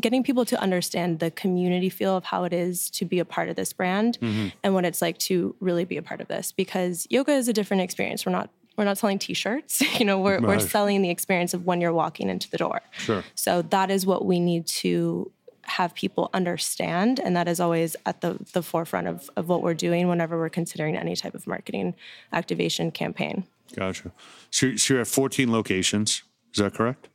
getting 0.00 0.24
people 0.24 0.44
to 0.46 0.60
understand 0.60 1.20
the 1.20 1.30
community 1.30 1.90
feel 1.90 2.16
of 2.16 2.24
how 2.24 2.42
it 2.42 2.52
is 2.52 2.90
to 2.90 3.04
be 3.04 3.20
a 3.20 3.24
part 3.24 3.48
of 3.48 3.54
this 3.54 3.72
brand 3.72 4.18
mm-hmm. 4.20 4.48
and 4.64 4.74
what 4.74 4.84
it's 4.84 5.02
like 5.02 5.18
to 5.18 5.54
really 5.60 5.84
be 5.84 5.96
a 5.96 6.02
part 6.02 6.20
of 6.20 6.26
this 6.26 6.50
because 6.52 7.06
yoga 7.10 7.32
is 7.32 7.48
a 7.48 7.52
different 7.52 7.82
experience. 7.82 8.26
We're 8.26 8.32
not 8.32 8.50
we're 8.80 8.86
not 8.86 8.96
selling 8.96 9.18
t-shirts 9.18 9.82
you 10.00 10.06
know 10.06 10.18
we're, 10.18 10.38
right. 10.38 10.42
we're 10.42 10.58
selling 10.58 11.02
the 11.02 11.10
experience 11.10 11.52
of 11.52 11.66
when 11.66 11.82
you're 11.82 11.92
walking 11.92 12.30
into 12.30 12.48
the 12.48 12.56
door. 12.56 12.80
Sure. 12.92 13.22
So 13.34 13.60
that 13.62 13.90
is 13.90 14.06
what 14.06 14.24
we 14.24 14.40
need 14.40 14.66
to 14.66 15.30
have 15.64 15.94
people 15.94 16.30
understand 16.32 17.20
and 17.20 17.36
that 17.36 17.46
is 17.46 17.60
always 17.60 17.94
at 18.06 18.22
the, 18.22 18.38
the 18.54 18.62
forefront 18.62 19.06
of, 19.06 19.28
of 19.36 19.48
what 19.48 19.62
we're 19.62 19.74
doing 19.74 20.08
whenever 20.08 20.38
we're 20.38 20.48
considering 20.48 20.96
any 20.96 21.14
type 21.14 21.34
of 21.34 21.46
marketing 21.46 21.94
activation 22.32 22.90
campaign. 22.90 23.44
Gotcha. 23.76 24.12
So, 24.50 24.74
so 24.76 24.94
you're 24.94 25.02
at 25.02 25.06
14 25.06 25.52
locations 25.52 26.22
is 26.54 26.60
that 26.60 26.72
correct? 26.72 27.08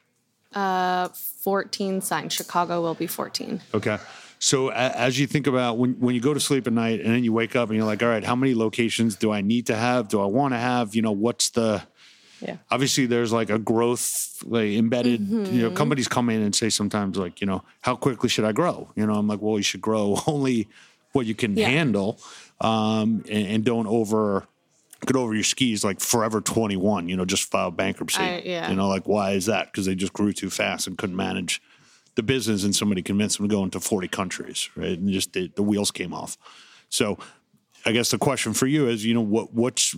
Uh 0.53 1.09
14 1.09 1.99
signed. 2.01 2.31
Chicago 2.31 2.79
will 2.79 2.93
be 2.93 3.07
14 3.07 3.59
okay 3.73 3.97
so 4.39 4.71
as 4.71 5.19
you 5.19 5.27
think 5.27 5.47
about 5.47 5.77
when, 5.77 5.93
when 5.99 6.15
you 6.15 6.21
go 6.21 6.33
to 6.33 6.39
sleep 6.39 6.67
at 6.67 6.73
night 6.73 6.99
and 7.01 7.13
then 7.13 7.23
you 7.23 7.33
wake 7.33 7.55
up 7.55 7.69
and 7.69 7.77
you're 7.77 7.85
like, 7.85 8.03
all 8.03 8.09
right, 8.09 8.23
how 8.23 8.35
many 8.35 8.53
locations 8.53 9.15
do 9.15 9.31
I 9.31 9.41
need 9.41 9.67
to 9.67 9.75
have? 9.75 10.07
Do 10.07 10.21
I 10.21 10.25
want 10.25 10.53
to 10.53 10.57
have? 10.57 10.95
You 10.95 11.01
know, 11.01 11.11
what's 11.11 11.49
the 11.49 11.83
yeah. 12.41 12.57
Obviously, 12.69 13.05
there's 13.05 13.31
like 13.31 13.49
a 13.49 13.57
growth 13.57 14.43
like 14.45 14.71
embedded. 14.73 15.21
Mm-hmm. 15.21 15.55
You 15.55 15.61
know, 15.63 15.71
companies 15.71 16.07
come 16.07 16.29
in 16.29 16.41
and 16.41 16.53
say 16.53 16.69
sometimes 16.69 17.17
like, 17.17 17.41
you 17.41 17.47
know, 17.47 17.63
how 17.81 17.95
quickly 17.95 18.29
should 18.29 18.45
I 18.45 18.51
grow? 18.51 18.89
You 18.95 19.05
know, 19.07 19.13
I'm 19.13 19.27
like, 19.27 19.41
well, 19.41 19.57
you 19.57 19.63
should 19.63 19.81
grow 19.81 20.17
only 20.27 20.67
what 21.13 21.25
you 21.25 21.33
can 21.33 21.57
yeah. 21.57 21.69
handle, 21.69 22.19
um, 22.59 23.23
and, 23.29 23.47
and, 23.47 23.63
don't 23.63 23.87
over 23.87 24.45
get 25.05 25.15
over 25.15 25.33
your 25.33 25.45
skis 25.45 25.83
like 25.83 26.01
forever 26.01 26.41
21. 26.41 27.07
You 27.07 27.15
know, 27.15 27.25
just 27.25 27.49
file 27.49 27.71
bankruptcy. 27.71 28.21
I, 28.21 28.41
yeah. 28.45 28.69
You 28.69 28.75
know, 28.75 28.89
like 28.89 29.07
why 29.07 29.31
is 29.31 29.45
that? 29.45 29.71
Because 29.71 29.85
they 29.85 29.95
just 29.95 30.13
grew 30.13 30.33
too 30.33 30.49
fast 30.49 30.87
and 30.87 30.97
couldn't 30.97 31.15
manage 31.15 31.61
the 32.15 32.23
business 32.23 32.63
and 32.63 32.75
somebody 32.75 33.01
convinced 33.01 33.37
them 33.37 33.47
to 33.47 33.53
go 33.53 33.63
into 33.63 33.79
40 33.79 34.07
countries, 34.07 34.69
right? 34.75 34.97
And 34.97 35.09
just 35.09 35.33
the, 35.33 35.51
the 35.55 35.63
wheels 35.63 35.91
came 35.91 36.13
off. 36.13 36.37
So 36.89 37.17
I 37.85 37.91
guess 37.91 38.11
the 38.11 38.17
question 38.17 38.53
for 38.53 38.67
you 38.67 38.87
is, 38.87 39.05
you 39.05 39.13
know, 39.13 39.21
what 39.21 39.53
what's 39.53 39.95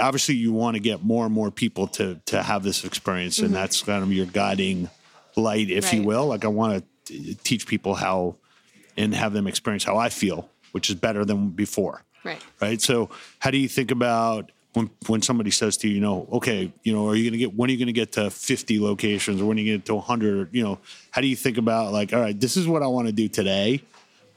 obviously 0.00 0.34
you 0.34 0.52
want 0.52 0.74
to 0.74 0.80
get 0.80 1.04
more 1.04 1.24
and 1.24 1.34
more 1.34 1.50
people 1.50 1.86
to 1.88 2.20
to 2.26 2.42
have 2.42 2.62
this 2.62 2.84
experience, 2.84 3.38
and 3.38 3.48
mm-hmm. 3.48 3.54
that's 3.54 3.82
kind 3.82 4.02
of 4.02 4.12
your 4.12 4.26
guiding 4.26 4.90
light, 5.36 5.70
if 5.70 5.84
right. 5.84 5.94
you 5.94 6.02
will. 6.02 6.26
Like 6.26 6.44
I 6.44 6.48
want 6.48 6.84
to 7.06 7.34
teach 7.44 7.66
people 7.66 7.94
how 7.94 8.36
and 8.96 9.14
have 9.14 9.32
them 9.32 9.46
experience 9.46 9.84
how 9.84 9.96
I 9.96 10.08
feel 10.08 10.48
which 10.72 10.90
is 10.90 10.96
better 10.96 11.24
than 11.24 11.50
before. 11.50 12.02
Right. 12.24 12.42
Right. 12.60 12.80
So 12.80 13.10
how 13.38 13.50
do 13.50 13.58
you 13.58 13.68
think 13.68 13.90
about 13.90 14.50
when 14.74 14.90
when 15.06 15.22
somebody 15.22 15.50
says 15.50 15.76
to 15.78 15.88
you, 15.88 15.96
you 15.96 16.00
know, 16.00 16.28
okay, 16.32 16.72
you 16.82 16.92
know, 16.92 17.08
are 17.08 17.14
you 17.14 17.24
going 17.24 17.32
to 17.32 17.38
get 17.38 17.54
when 17.54 17.68
are 17.68 17.72
you 17.72 17.78
going 17.78 17.86
to 17.86 17.92
get 17.92 18.12
to 18.12 18.30
50 18.30 18.80
locations 18.80 19.40
or 19.40 19.46
when 19.46 19.58
are 19.58 19.60
you 19.60 19.72
going 19.72 19.80
to 19.80 19.82
get 19.82 19.86
to 19.86 19.94
100? 19.96 20.48
You 20.52 20.62
know, 20.62 20.78
how 21.10 21.20
do 21.20 21.26
you 21.26 21.36
think 21.36 21.58
about 21.58 21.92
like, 21.92 22.12
all 22.12 22.20
right, 22.20 22.38
this 22.38 22.56
is 22.56 22.66
what 22.66 22.82
I 22.82 22.86
want 22.86 23.08
to 23.08 23.12
do 23.12 23.28
today. 23.28 23.82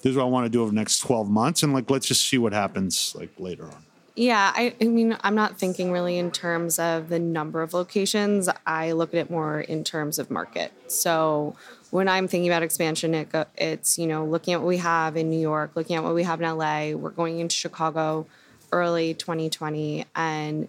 This 0.02 0.12
is 0.12 0.18
what 0.18 0.24
I 0.24 0.30
want 0.30 0.46
to 0.46 0.50
do 0.50 0.62
over 0.62 0.70
the 0.70 0.76
next 0.76 1.00
12 1.00 1.30
months, 1.30 1.64
and 1.64 1.74
like, 1.74 1.90
let's 1.90 2.06
just 2.06 2.28
see 2.28 2.38
what 2.38 2.54
happens 2.54 3.16
like 3.18 3.32
later 3.40 3.66
on. 3.66 3.86
Yeah, 4.16 4.54
I, 4.56 4.74
I 4.80 4.86
mean, 4.86 5.18
I'm 5.22 5.36
not 5.36 5.58
thinking 5.58 5.92
really 5.92 6.18
in 6.18 6.32
terms 6.32 6.80
of 6.80 7.10
the 7.10 7.20
number 7.20 7.62
of 7.62 7.74
locations. 7.74 8.48
I 8.66 8.94
look 8.94 9.14
at 9.14 9.20
it 9.20 9.30
more 9.30 9.60
in 9.60 9.84
terms 9.84 10.20
of 10.20 10.32
market. 10.32 10.72
So 10.88 11.56
when 11.92 12.08
I'm 12.08 12.28
thinking 12.28 12.50
about 12.50 12.64
expansion, 12.64 13.14
it 13.14 13.30
it's 13.58 13.98
you 13.98 14.08
know 14.08 14.26
looking 14.26 14.54
at 14.54 14.62
what 14.62 14.68
we 14.68 14.78
have 14.78 15.18
in 15.18 15.30
New 15.30 15.40
York, 15.40 15.72
looking 15.76 15.96
at 15.96 16.04
what 16.04 16.14
we 16.14 16.24
have 16.24 16.42
in 16.42 16.58
LA. 16.58 16.92
We're 16.92 17.10
going 17.10 17.40
into 17.40 17.56
Chicago 17.56 18.26
early 18.72 19.14
2020, 19.14 20.06
and 20.16 20.68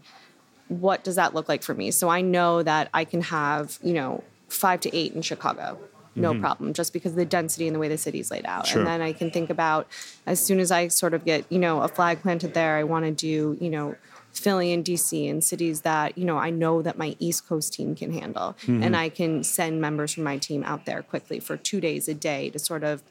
what 0.69 1.05
does 1.05 1.17
that 1.17 1.35
look 1.35 1.49
like 1.49 1.63
for 1.63 1.75
me? 1.75 1.91
So 1.91 2.09
I 2.09 2.21
know 2.21 2.63
that 2.63 2.89
I 2.93 3.05
can 3.05 3.23
have 3.23 3.79
you 3.83 3.95
know 3.95 4.25
five 4.49 4.81
to 4.81 4.97
eight 4.97 5.15
in 5.15 5.23
Chicago 5.23 5.79
no 6.17 6.33
mm-hmm. 6.33 6.41
problem 6.41 6.73
just 6.73 6.93
because 6.93 7.13
of 7.13 7.17
the 7.17 7.27
density 7.27 7.67
and 7.67 7.75
the 7.75 7.79
way 7.79 7.89
the 7.89 7.99
city's 7.99 8.31
laid 8.31 8.47
out 8.47 8.67
sure. 8.67 8.79
and 8.79 8.87
then 8.89 9.03
i 9.03 9.13
can 9.13 9.31
think 9.31 9.51
about 9.51 9.87
as 10.25 10.43
soon 10.43 10.59
as 10.59 10.71
i 10.71 10.89
sort 10.89 11.13
of 11.13 11.27
get 11.27 11.45
you 11.51 11.59
know 11.59 11.83
a 11.83 11.89
flag 11.89 12.23
planted 12.23 12.55
there 12.55 12.77
i 12.77 12.83
want 12.83 13.05
to 13.05 13.11
do 13.11 13.57
you 13.61 13.69
know 13.69 13.95
Philly 14.37 14.73
and 14.73 14.85
DC 14.85 15.29
and 15.31 15.43
cities 15.43 15.81
that, 15.83 16.17
you 16.17 16.25
know, 16.25 16.37
I 16.37 16.51
know 16.51 16.83
that 16.83 16.99
my 16.99 17.17
East 17.19 17.49
Coast 17.49 17.73
team 17.73 17.95
can 17.95 18.13
handle. 18.13 18.55
Mm-hmm. 18.63 18.83
And 18.83 18.97
I 18.97 19.09
can 19.09 19.43
send 19.43 19.81
members 19.81 20.13
from 20.13 20.25
my 20.25 20.37
team 20.37 20.63
out 20.65 20.85
there 20.85 21.03
quickly 21.03 21.41
for 21.41 21.57
two 21.57 21.81
days 21.81 22.09
a 22.09 22.15
day 22.15 22.51
to 22.51 22.59
sort 22.59 22.85
of 22.85 23.03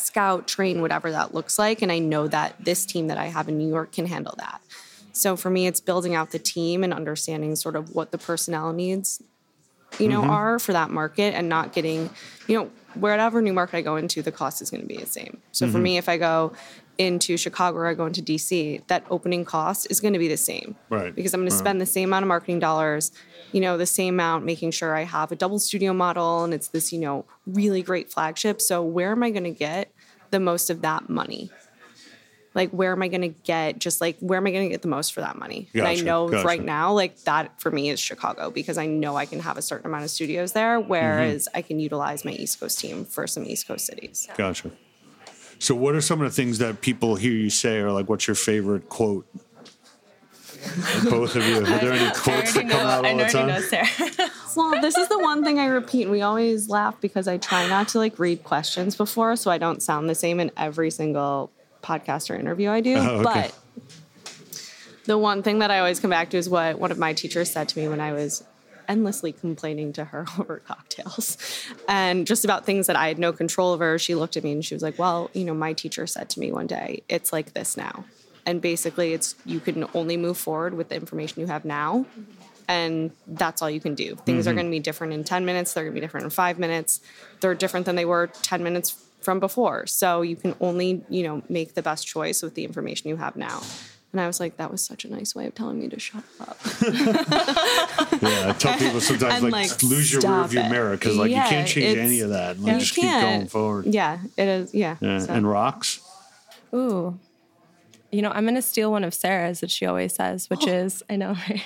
scout, 0.00 0.46
train, 0.46 0.80
whatever 0.80 1.10
that 1.10 1.34
looks 1.34 1.58
like. 1.58 1.82
And 1.82 1.90
I 1.90 1.98
know 1.98 2.28
that 2.28 2.56
this 2.64 2.86
team 2.86 3.08
that 3.08 3.18
I 3.18 3.26
have 3.26 3.48
in 3.48 3.58
New 3.58 3.68
York 3.68 3.92
can 3.92 4.06
handle 4.06 4.34
that. 4.38 4.60
So 5.12 5.36
for 5.36 5.50
me, 5.50 5.66
it's 5.66 5.80
building 5.80 6.14
out 6.14 6.30
the 6.30 6.38
team 6.38 6.84
and 6.84 6.92
understanding 6.92 7.56
sort 7.56 7.74
of 7.74 7.94
what 7.94 8.10
the 8.10 8.18
personnel 8.18 8.72
needs, 8.72 9.22
you 9.98 10.08
know, 10.08 10.20
mm-hmm. 10.20 10.30
are 10.30 10.58
for 10.58 10.72
that 10.72 10.90
market 10.90 11.34
and 11.34 11.48
not 11.48 11.72
getting, 11.72 12.10
you 12.46 12.58
know, 12.58 12.70
wherever 12.94 13.40
new 13.40 13.52
market 13.52 13.78
I 13.78 13.82
go 13.82 13.96
into, 13.96 14.22
the 14.22 14.32
cost 14.32 14.60
is 14.60 14.70
going 14.70 14.82
to 14.82 14.86
be 14.86 14.96
the 14.98 15.06
same. 15.06 15.38
So 15.52 15.64
mm-hmm. 15.64 15.72
for 15.72 15.78
me, 15.78 15.96
if 15.96 16.08
I 16.08 16.18
go 16.18 16.52
into 16.98 17.36
Chicago 17.36 17.78
or 17.78 17.86
I 17.86 17.94
go 17.94 18.06
into 18.06 18.22
DC, 18.22 18.86
that 18.86 19.04
opening 19.10 19.44
cost 19.44 19.86
is 19.90 20.00
going 20.00 20.12
to 20.12 20.18
be 20.18 20.28
the 20.28 20.36
same. 20.36 20.76
Right. 20.88 21.14
Because 21.14 21.34
I'm 21.34 21.40
going 21.40 21.50
to 21.50 21.56
spend 21.56 21.80
the 21.80 21.86
same 21.86 22.10
amount 22.10 22.24
of 22.24 22.28
marketing 22.28 22.58
dollars, 22.58 23.12
you 23.52 23.60
know, 23.60 23.76
the 23.76 23.86
same 23.86 24.14
amount 24.14 24.44
making 24.44 24.70
sure 24.70 24.94
I 24.94 25.02
have 25.02 25.32
a 25.32 25.36
double 25.36 25.58
studio 25.58 25.92
model 25.92 26.44
and 26.44 26.54
it's 26.54 26.68
this, 26.68 26.92
you 26.92 26.98
know, 26.98 27.24
really 27.46 27.82
great 27.82 28.10
flagship. 28.10 28.60
So 28.60 28.82
where 28.82 29.12
am 29.12 29.22
I 29.22 29.30
going 29.30 29.44
to 29.44 29.50
get 29.50 29.92
the 30.30 30.40
most 30.40 30.70
of 30.70 30.82
that 30.82 31.08
money? 31.08 31.50
Like 32.54 32.70
where 32.70 32.90
am 32.92 33.02
I 33.02 33.08
going 33.08 33.20
to 33.20 33.28
get 33.28 33.78
just 33.78 34.00
like 34.00 34.16
where 34.20 34.38
am 34.38 34.46
I 34.46 34.50
going 34.50 34.64
to 34.64 34.70
get 34.70 34.80
the 34.80 34.88
most 34.88 35.12
for 35.12 35.20
that 35.20 35.36
money? 35.36 35.68
Gotcha, 35.74 35.78
and 35.78 35.86
I 35.86 36.02
know 36.02 36.26
gotcha. 36.28 36.46
right 36.46 36.64
now 36.64 36.90
like 36.94 37.20
that 37.24 37.60
for 37.60 37.70
me 37.70 37.90
is 37.90 38.00
Chicago 38.00 38.50
because 38.50 38.78
I 38.78 38.86
know 38.86 39.14
I 39.14 39.26
can 39.26 39.40
have 39.40 39.58
a 39.58 39.62
certain 39.62 39.86
amount 39.86 40.04
of 40.04 40.10
studios 40.10 40.54
there 40.54 40.80
whereas 40.80 41.46
mm-hmm. 41.48 41.58
I 41.58 41.62
can 41.62 41.78
utilize 41.78 42.24
my 42.24 42.30
East 42.30 42.58
Coast 42.58 42.80
team 42.80 43.04
for 43.04 43.26
some 43.26 43.44
East 43.44 43.68
Coast 43.68 43.84
cities. 43.84 44.26
Gotcha. 44.38 44.70
So, 45.58 45.74
what 45.74 45.94
are 45.94 46.00
some 46.00 46.20
of 46.20 46.28
the 46.28 46.34
things 46.34 46.58
that 46.58 46.80
people 46.80 47.16
hear 47.16 47.32
you 47.32 47.50
say, 47.50 47.78
or 47.78 47.90
like, 47.92 48.08
what's 48.08 48.26
your 48.26 48.34
favorite 48.34 48.88
quote? 48.88 49.26
Both 51.04 51.36
of 51.36 51.46
you. 51.46 51.58
Are 51.58 51.62
there 51.62 51.92
any 51.92 52.10
quotes 52.14 52.54
that 52.54 52.68
come 52.68 52.68
know, 52.68 52.86
out 52.86 53.06
all 53.06 53.16
the 53.16 53.24
time? 53.24 53.48
Know, 53.48 53.60
Sarah. 53.60 53.86
well, 54.56 54.80
this 54.80 54.96
is 54.96 55.08
the 55.08 55.18
one 55.18 55.44
thing 55.44 55.58
I 55.58 55.66
repeat. 55.66 56.08
We 56.08 56.22
always 56.22 56.68
laugh 56.68 57.00
because 57.00 57.28
I 57.28 57.36
try 57.38 57.68
not 57.68 57.88
to 57.88 57.98
like 57.98 58.18
read 58.18 58.42
questions 58.42 58.96
before, 58.96 59.36
so 59.36 59.50
I 59.50 59.58
don't 59.58 59.82
sound 59.82 60.10
the 60.10 60.14
same 60.14 60.40
in 60.40 60.50
every 60.56 60.90
single 60.90 61.52
podcast 61.82 62.30
or 62.30 62.34
interview 62.34 62.70
I 62.70 62.80
do. 62.80 62.96
Oh, 62.96 63.20
okay. 63.20 63.22
But 63.22 63.54
the 65.04 65.16
one 65.16 65.42
thing 65.42 65.60
that 65.60 65.70
I 65.70 65.78
always 65.78 66.00
come 66.00 66.10
back 66.10 66.30
to 66.30 66.36
is 66.36 66.48
what 66.48 66.78
one 66.78 66.90
of 66.90 66.98
my 66.98 67.12
teachers 67.12 67.50
said 67.50 67.68
to 67.68 67.78
me 67.78 67.88
when 67.88 68.00
I 68.00 68.12
was 68.12 68.42
endlessly 68.88 69.32
complaining 69.32 69.92
to 69.94 70.04
her 70.04 70.26
over 70.38 70.58
cocktails 70.58 71.36
and 71.88 72.26
just 72.26 72.44
about 72.44 72.64
things 72.64 72.86
that 72.86 72.96
I 72.96 73.08
had 73.08 73.18
no 73.18 73.32
control 73.32 73.72
over. 73.72 73.98
She 73.98 74.14
looked 74.14 74.36
at 74.36 74.44
me 74.44 74.52
and 74.52 74.64
she 74.64 74.74
was 74.74 74.82
like, 74.82 74.98
Well, 74.98 75.30
you 75.34 75.44
know, 75.44 75.54
my 75.54 75.72
teacher 75.72 76.06
said 76.06 76.30
to 76.30 76.40
me 76.40 76.52
one 76.52 76.66
day, 76.66 77.02
it's 77.08 77.32
like 77.32 77.52
this 77.52 77.76
now. 77.76 78.04
And 78.44 78.60
basically, 78.60 79.12
it's 79.12 79.34
you 79.44 79.58
can 79.58 79.86
only 79.92 80.16
move 80.16 80.38
forward 80.38 80.74
with 80.74 80.88
the 80.88 80.94
information 80.94 81.40
you 81.40 81.48
have 81.48 81.64
now. 81.64 82.06
And 82.68 83.12
that's 83.26 83.62
all 83.62 83.70
you 83.70 83.80
can 83.80 83.94
do. 83.94 84.16
Things 84.16 84.44
mm-hmm. 84.44 84.50
are 84.50 84.54
going 84.54 84.66
to 84.66 84.70
be 84.70 84.80
different 84.80 85.12
in 85.12 85.24
10 85.24 85.44
minutes, 85.44 85.72
they're 85.72 85.84
going 85.84 85.94
to 85.94 86.00
be 86.00 86.04
different 86.04 86.24
in 86.24 86.30
five 86.30 86.58
minutes. 86.58 87.00
They're 87.40 87.54
different 87.54 87.86
than 87.86 87.96
they 87.96 88.04
were 88.04 88.28
10 88.28 88.62
minutes 88.62 89.04
from 89.20 89.40
before. 89.40 89.86
So 89.86 90.22
you 90.22 90.36
can 90.36 90.54
only, 90.60 91.04
you 91.08 91.24
know, 91.24 91.42
make 91.48 91.74
the 91.74 91.82
best 91.82 92.06
choice 92.06 92.42
with 92.42 92.54
the 92.54 92.64
information 92.64 93.08
you 93.08 93.16
have 93.16 93.36
now. 93.36 93.62
And 94.16 94.22
I 94.22 94.26
was 94.26 94.40
like, 94.40 94.56
that 94.56 94.70
was 94.72 94.82
such 94.82 95.04
a 95.04 95.10
nice 95.10 95.34
way 95.34 95.44
of 95.44 95.54
telling 95.54 95.78
me 95.78 95.90
to 95.90 96.00
shut 96.00 96.24
up. 96.40 96.56
yeah, 96.82 98.48
I 98.48 98.54
tell 98.58 98.78
people 98.78 98.98
sometimes 98.98 99.42
like, 99.42 99.52
like, 99.52 99.82
lose 99.82 100.10
your 100.10 100.22
rear 100.22 100.44
view 100.44 100.62
mirror 100.70 100.92
because 100.92 101.18
like 101.18 101.30
yeah, 101.30 101.44
you 101.44 101.50
can't 101.50 101.68
change 101.68 101.98
any 101.98 102.20
of 102.20 102.30
that. 102.30 102.58
Like, 102.58 102.78
just 102.78 102.94
keep 102.94 103.04
going 103.04 103.46
forward. 103.46 103.84
Yeah, 103.84 104.20
it 104.38 104.48
is. 104.48 104.72
Yeah. 104.72 104.96
yeah. 105.02 105.18
So. 105.18 105.34
And 105.34 105.44
Rox. 105.44 106.00
Ooh. 106.74 107.18
You 108.10 108.22
know, 108.22 108.30
I'm 108.30 108.44
going 108.44 108.54
to 108.54 108.62
steal 108.62 108.90
one 108.90 109.04
of 109.04 109.12
Sarah's 109.12 109.60
that 109.60 109.70
she 109.70 109.84
always 109.84 110.14
says, 110.14 110.48
which 110.48 110.66
oh. 110.66 110.72
is, 110.72 111.02
I 111.10 111.16
know, 111.16 111.36
right? 111.50 111.62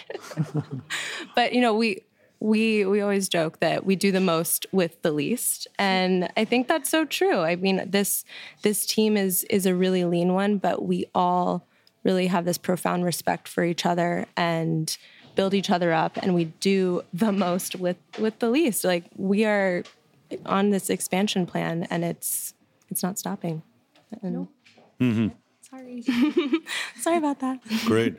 but 1.37 1.53
you 1.53 1.61
know, 1.61 1.77
we 1.77 2.03
we 2.41 2.85
we 2.85 3.01
always 3.01 3.29
joke 3.29 3.61
that 3.61 3.87
we 3.87 3.95
do 3.95 4.11
the 4.11 4.19
most 4.19 4.67
with 4.73 5.03
the 5.03 5.13
least 5.13 5.69
and 5.79 6.27
i 6.39 6.45
think 6.47 6.69
that's 6.69 6.89
so 6.89 7.05
true 7.05 7.41
i 7.41 7.55
mean 7.55 7.85
this 7.87 8.25
this 8.63 8.87
team 8.87 9.15
is 9.15 9.45
is 9.51 9.67
a 9.67 9.75
really 9.75 10.07
lean 10.07 10.33
one 10.33 10.57
but 10.57 10.83
we 10.83 11.05
all 11.15 11.69
really 12.05 12.27
have 12.27 12.45
this 12.45 12.59
profound 12.59 13.05
respect 13.05 13.49
for 13.49 13.65
each 13.65 13.85
other 13.85 14.27
and 14.37 14.97
build 15.35 15.55
each 15.55 15.71
other 15.71 15.93
up 15.93 16.17
and 16.17 16.35
we 16.35 16.45
do 16.45 17.03
the 17.13 17.33
most 17.47 17.77
with 17.77 17.97
with 18.19 18.39
the 18.39 18.51
least. 18.51 18.85
Like 18.85 19.05
we 19.17 19.45
are 19.45 19.83
on 20.47 20.71
this 20.71 20.91
expansion 20.91 21.47
plan 21.47 21.87
and 21.91 22.05
it's 22.05 22.55
it's 22.89 23.03
not 23.03 23.19
stopping. 23.19 23.63
And 24.23 24.35
nope. 24.35 24.49
mm-hmm. 25.01 25.29
sorry. 25.61 26.03
Sorry 27.01 27.17
about 27.17 27.39
that. 27.41 27.61
Great. 27.85 28.17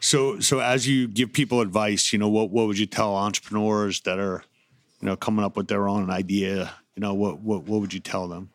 So 0.00 0.40
so 0.40 0.60
as 0.60 0.88
you 0.88 1.08
give 1.08 1.32
people 1.32 1.60
advice 1.60 2.12
you 2.12 2.18
know 2.18 2.28
what 2.28 2.50
what 2.50 2.66
would 2.66 2.78
you 2.78 2.86
tell 2.86 3.14
entrepreneurs 3.14 4.00
that 4.02 4.18
are 4.18 4.42
you 5.00 5.06
know 5.06 5.16
coming 5.16 5.44
up 5.44 5.56
with 5.56 5.68
their 5.68 5.88
own 5.88 6.10
idea? 6.10 6.72
You 6.94 7.00
know 7.00 7.14
what 7.14 7.40
what, 7.40 7.64
what 7.64 7.80
would 7.80 7.92
you 7.92 8.00
tell 8.00 8.28
them? 8.28 8.50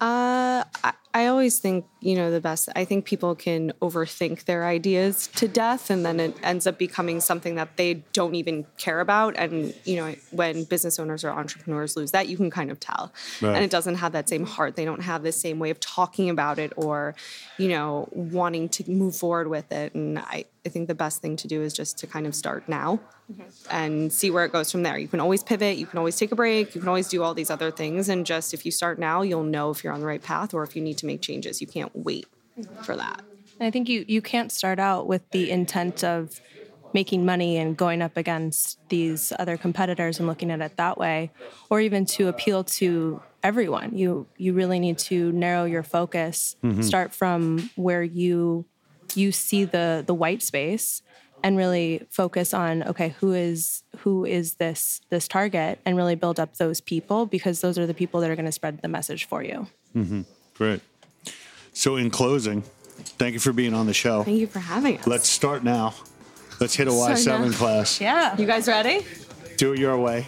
Uh, 0.00 0.64
I, 0.82 0.92
I 1.12 1.26
always 1.26 1.58
think, 1.58 1.86
you 2.00 2.14
know, 2.14 2.30
the 2.30 2.40
best. 2.40 2.68
I 2.76 2.84
think 2.84 3.04
people 3.04 3.34
can 3.34 3.72
overthink 3.82 4.44
their 4.44 4.64
ideas 4.64 5.26
to 5.34 5.48
death, 5.48 5.90
and 5.90 6.06
then 6.06 6.20
it 6.20 6.36
ends 6.42 6.68
up 6.68 6.78
becoming 6.78 7.20
something 7.20 7.56
that 7.56 7.76
they 7.76 7.94
don't 8.12 8.36
even 8.36 8.64
care 8.78 9.00
about. 9.00 9.36
And, 9.36 9.74
you 9.84 9.96
know, 9.96 10.14
when 10.30 10.64
business 10.64 11.00
owners 11.00 11.24
or 11.24 11.30
entrepreneurs 11.30 11.96
lose 11.96 12.12
that, 12.12 12.28
you 12.28 12.36
can 12.36 12.48
kind 12.48 12.70
of 12.70 12.78
tell. 12.78 13.12
Right. 13.42 13.56
And 13.56 13.64
it 13.64 13.70
doesn't 13.72 13.96
have 13.96 14.12
that 14.12 14.28
same 14.28 14.46
heart. 14.46 14.76
They 14.76 14.84
don't 14.84 15.02
have 15.02 15.24
the 15.24 15.32
same 15.32 15.58
way 15.58 15.70
of 15.70 15.80
talking 15.80 16.30
about 16.30 16.60
it 16.60 16.72
or, 16.76 17.16
you 17.58 17.68
know, 17.68 18.08
wanting 18.12 18.68
to 18.68 18.88
move 18.88 19.16
forward 19.16 19.48
with 19.48 19.72
it. 19.72 19.94
And 19.94 20.20
I, 20.20 20.44
I 20.64 20.68
think 20.68 20.88
the 20.88 20.94
best 20.94 21.22
thing 21.22 21.36
to 21.36 21.48
do 21.48 21.62
is 21.62 21.72
just 21.72 21.98
to 21.98 22.06
kind 22.06 22.26
of 22.26 22.34
start 22.34 22.68
now 22.68 23.00
mm-hmm. 23.32 23.42
and 23.70 24.12
see 24.12 24.30
where 24.30 24.44
it 24.44 24.52
goes 24.52 24.70
from 24.70 24.82
there. 24.82 24.98
You 24.98 25.08
can 25.08 25.18
always 25.18 25.42
pivot, 25.42 25.78
you 25.78 25.86
can 25.86 25.98
always 25.98 26.16
take 26.16 26.32
a 26.32 26.36
break, 26.36 26.74
you 26.74 26.80
can 26.80 26.88
always 26.88 27.08
do 27.08 27.22
all 27.22 27.32
these 27.32 27.50
other 27.50 27.70
things. 27.70 28.08
And 28.08 28.26
just 28.26 28.52
if 28.52 28.66
you 28.66 28.70
start 28.70 28.98
now, 28.98 29.22
you'll 29.22 29.42
know 29.42 29.70
if 29.70 29.82
you're 29.82 29.92
on 29.92 30.00
the 30.00 30.06
right 30.06 30.22
path 30.22 30.52
or 30.52 30.62
if 30.62 30.76
you 30.76 30.82
need 30.82 30.98
to 31.00 31.06
make 31.06 31.20
changes. 31.20 31.60
You 31.60 31.66
can't 31.66 31.94
wait 31.94 32.26
for 32.82 32.96
that. 32.96 33.22
I 33.60 33.70
think 33.70 33.88
you, 33.88 34.04
you 34.08 34.22
can't 34.22 34.50
start 34.50 34.78
out 34.78 35.06
with 35.06 35.28
the 35.30 35.50
intent 35.50 36.02
of 36.02 36.40
making 36.92 37.24
money 37.24 37.56
and 37.56 37.76
going 37.76 38.02
up 38.02 38.16
against 38.16 38.78
these 38.88 39.32
other 39.38 39.56
competitors 39.56 40.18
and 40.18 40.26
looking 40.26 40.50
at 40.50 40.60
it 40.60 40.76
that 40.76 40.98
way, 40.98 41.30
or 41.68 41.80
even 41.80 42.04
to 42.04 42.28
appeal 42.28 42.64
to 42.64 43.22
everyone. 43.42 43.96
You 43.96 44.26
you 44.36 44.54
really 44.54 44.80
need 44.80 44.98
to 44.98 45.30
narrow 45.32 45.64
your 45.64 45.82
focus, 45.82 46.56
mm-hmm. 46.64 46.82
start 46.82 47.14
from 47.14 47.70
where 47.76 48.02
you 48.02 48.64
you 49.14 49.32
see 49.32 49.64
the 49.64 50.02
the 50.06 50.14
white 50.14 50.42
space 50.42 51.02
and 51.42 51.56
really 51.56 52.06
focus 52.10 52.52
on 52.52 52.82
okay 52.82 53.14
who 53.20 53.32
is 53.32 53.82
who 53.98 54.24
is 54.24 54.54
this 54.54 55.00
this 55.10 55.26
target 55.26 55.78
and 55.84 55.96
really 55.96 56.14
build 56.14 56.38
up 56.38 56.56
those 56.56 56.80
people 56.80 57.26
because 57.26 57.60
those 57.60 57.78
are 57.78 57.86
the 57.86 57.94
people 57.94 58.20
that 58.20 58.30
are 58.30 58.36
going 58.36 58.46
to 58.46 58.52
spread 58.52 58.80
the 58.82 58.88
message 58.88 59.24
for 59.24 59.42
you 59.42 59.66
mm-hmm. 59.94 60.22
great 60.54 60.80
so 61.72 61.96
in 61.96 62.10
closing 62.10 62.62
thank 63.18 63.34
you 63.34 63.40
for 63.40 63.52
being 63.52 63.74
on 63.74 63.86
the 63.86 63.94
show 63.94 64.22
thank 64.22 64.38
you 64.38 64.46
for 64.46 64.58
having 64.60 64.98
us 64.98 65.06
let's 65.06 65.28
start 65.28 65.64
now 65.64 65.94
let's 66.60 66.74
hit 66.74 66.88
a 66.88 66.90
y7 66.90 67.52
class 67.54 68.00
yeah 68.00 68.36
you 68.36 68.46
guys 68.46 68.68
ready 68.68 69.04
do 69.56 69.72
it 69.72 69.78
your 69.78 69.98
way 69.98 70.26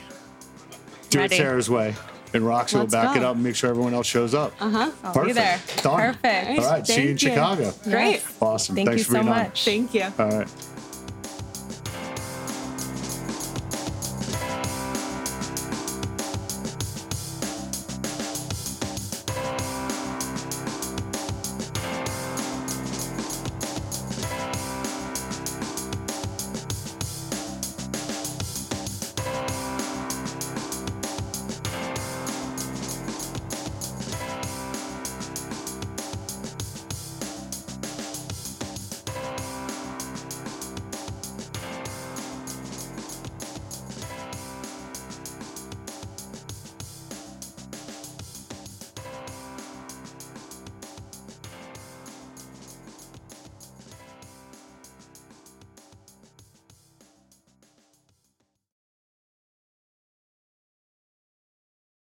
do 1.11 1.19
ready. 1.19 1.35
it 1.35 1.39
sarah's 1.39 1.69
way 1.71 1.95
and 2.35 2.47
Roxy 2.47 2.79
will 2.79 2.87
back 2.87 3.15
go. 3.15 3.21
it 3.21 3.25
up 3.25 3.35
and 3.35 3.45
make 3.45 3.57
sure 3.57 3.71
everyone 3.71 3.95
else 3.95 4.07
shows 4.07 4.35
up. 4.35 4.55
Uh 4.61 4.71
huh. 4.71 4.91
I'll 5.05 5.13
Perfect. 5.13 5.27
be 5.27 5.33
there. 5.33 5.61
Done. 5.83 6.15
Perfect. 6.15 6.49
All 6.59 6.65
right. 6.71 6.87
Thank 6.87 6.87
see 6.87 6.95
you 7.03 7.09
in 7.09 7.13
you. 7.13 7.19
Chicago. 7.19 7.73
Great. 7.85 8.23
Awesome. 8.41 8.75
Thank 8.75 8.89
Thanks 8.89 9.09
you 9.09 9.15
so 9.17 9.23
much. 9.23 9.69
On. 9.69 9.73
Thank 9.75 9.95
you. 9.95 10.05
All 10.19 10.31
right. 10.39 10.49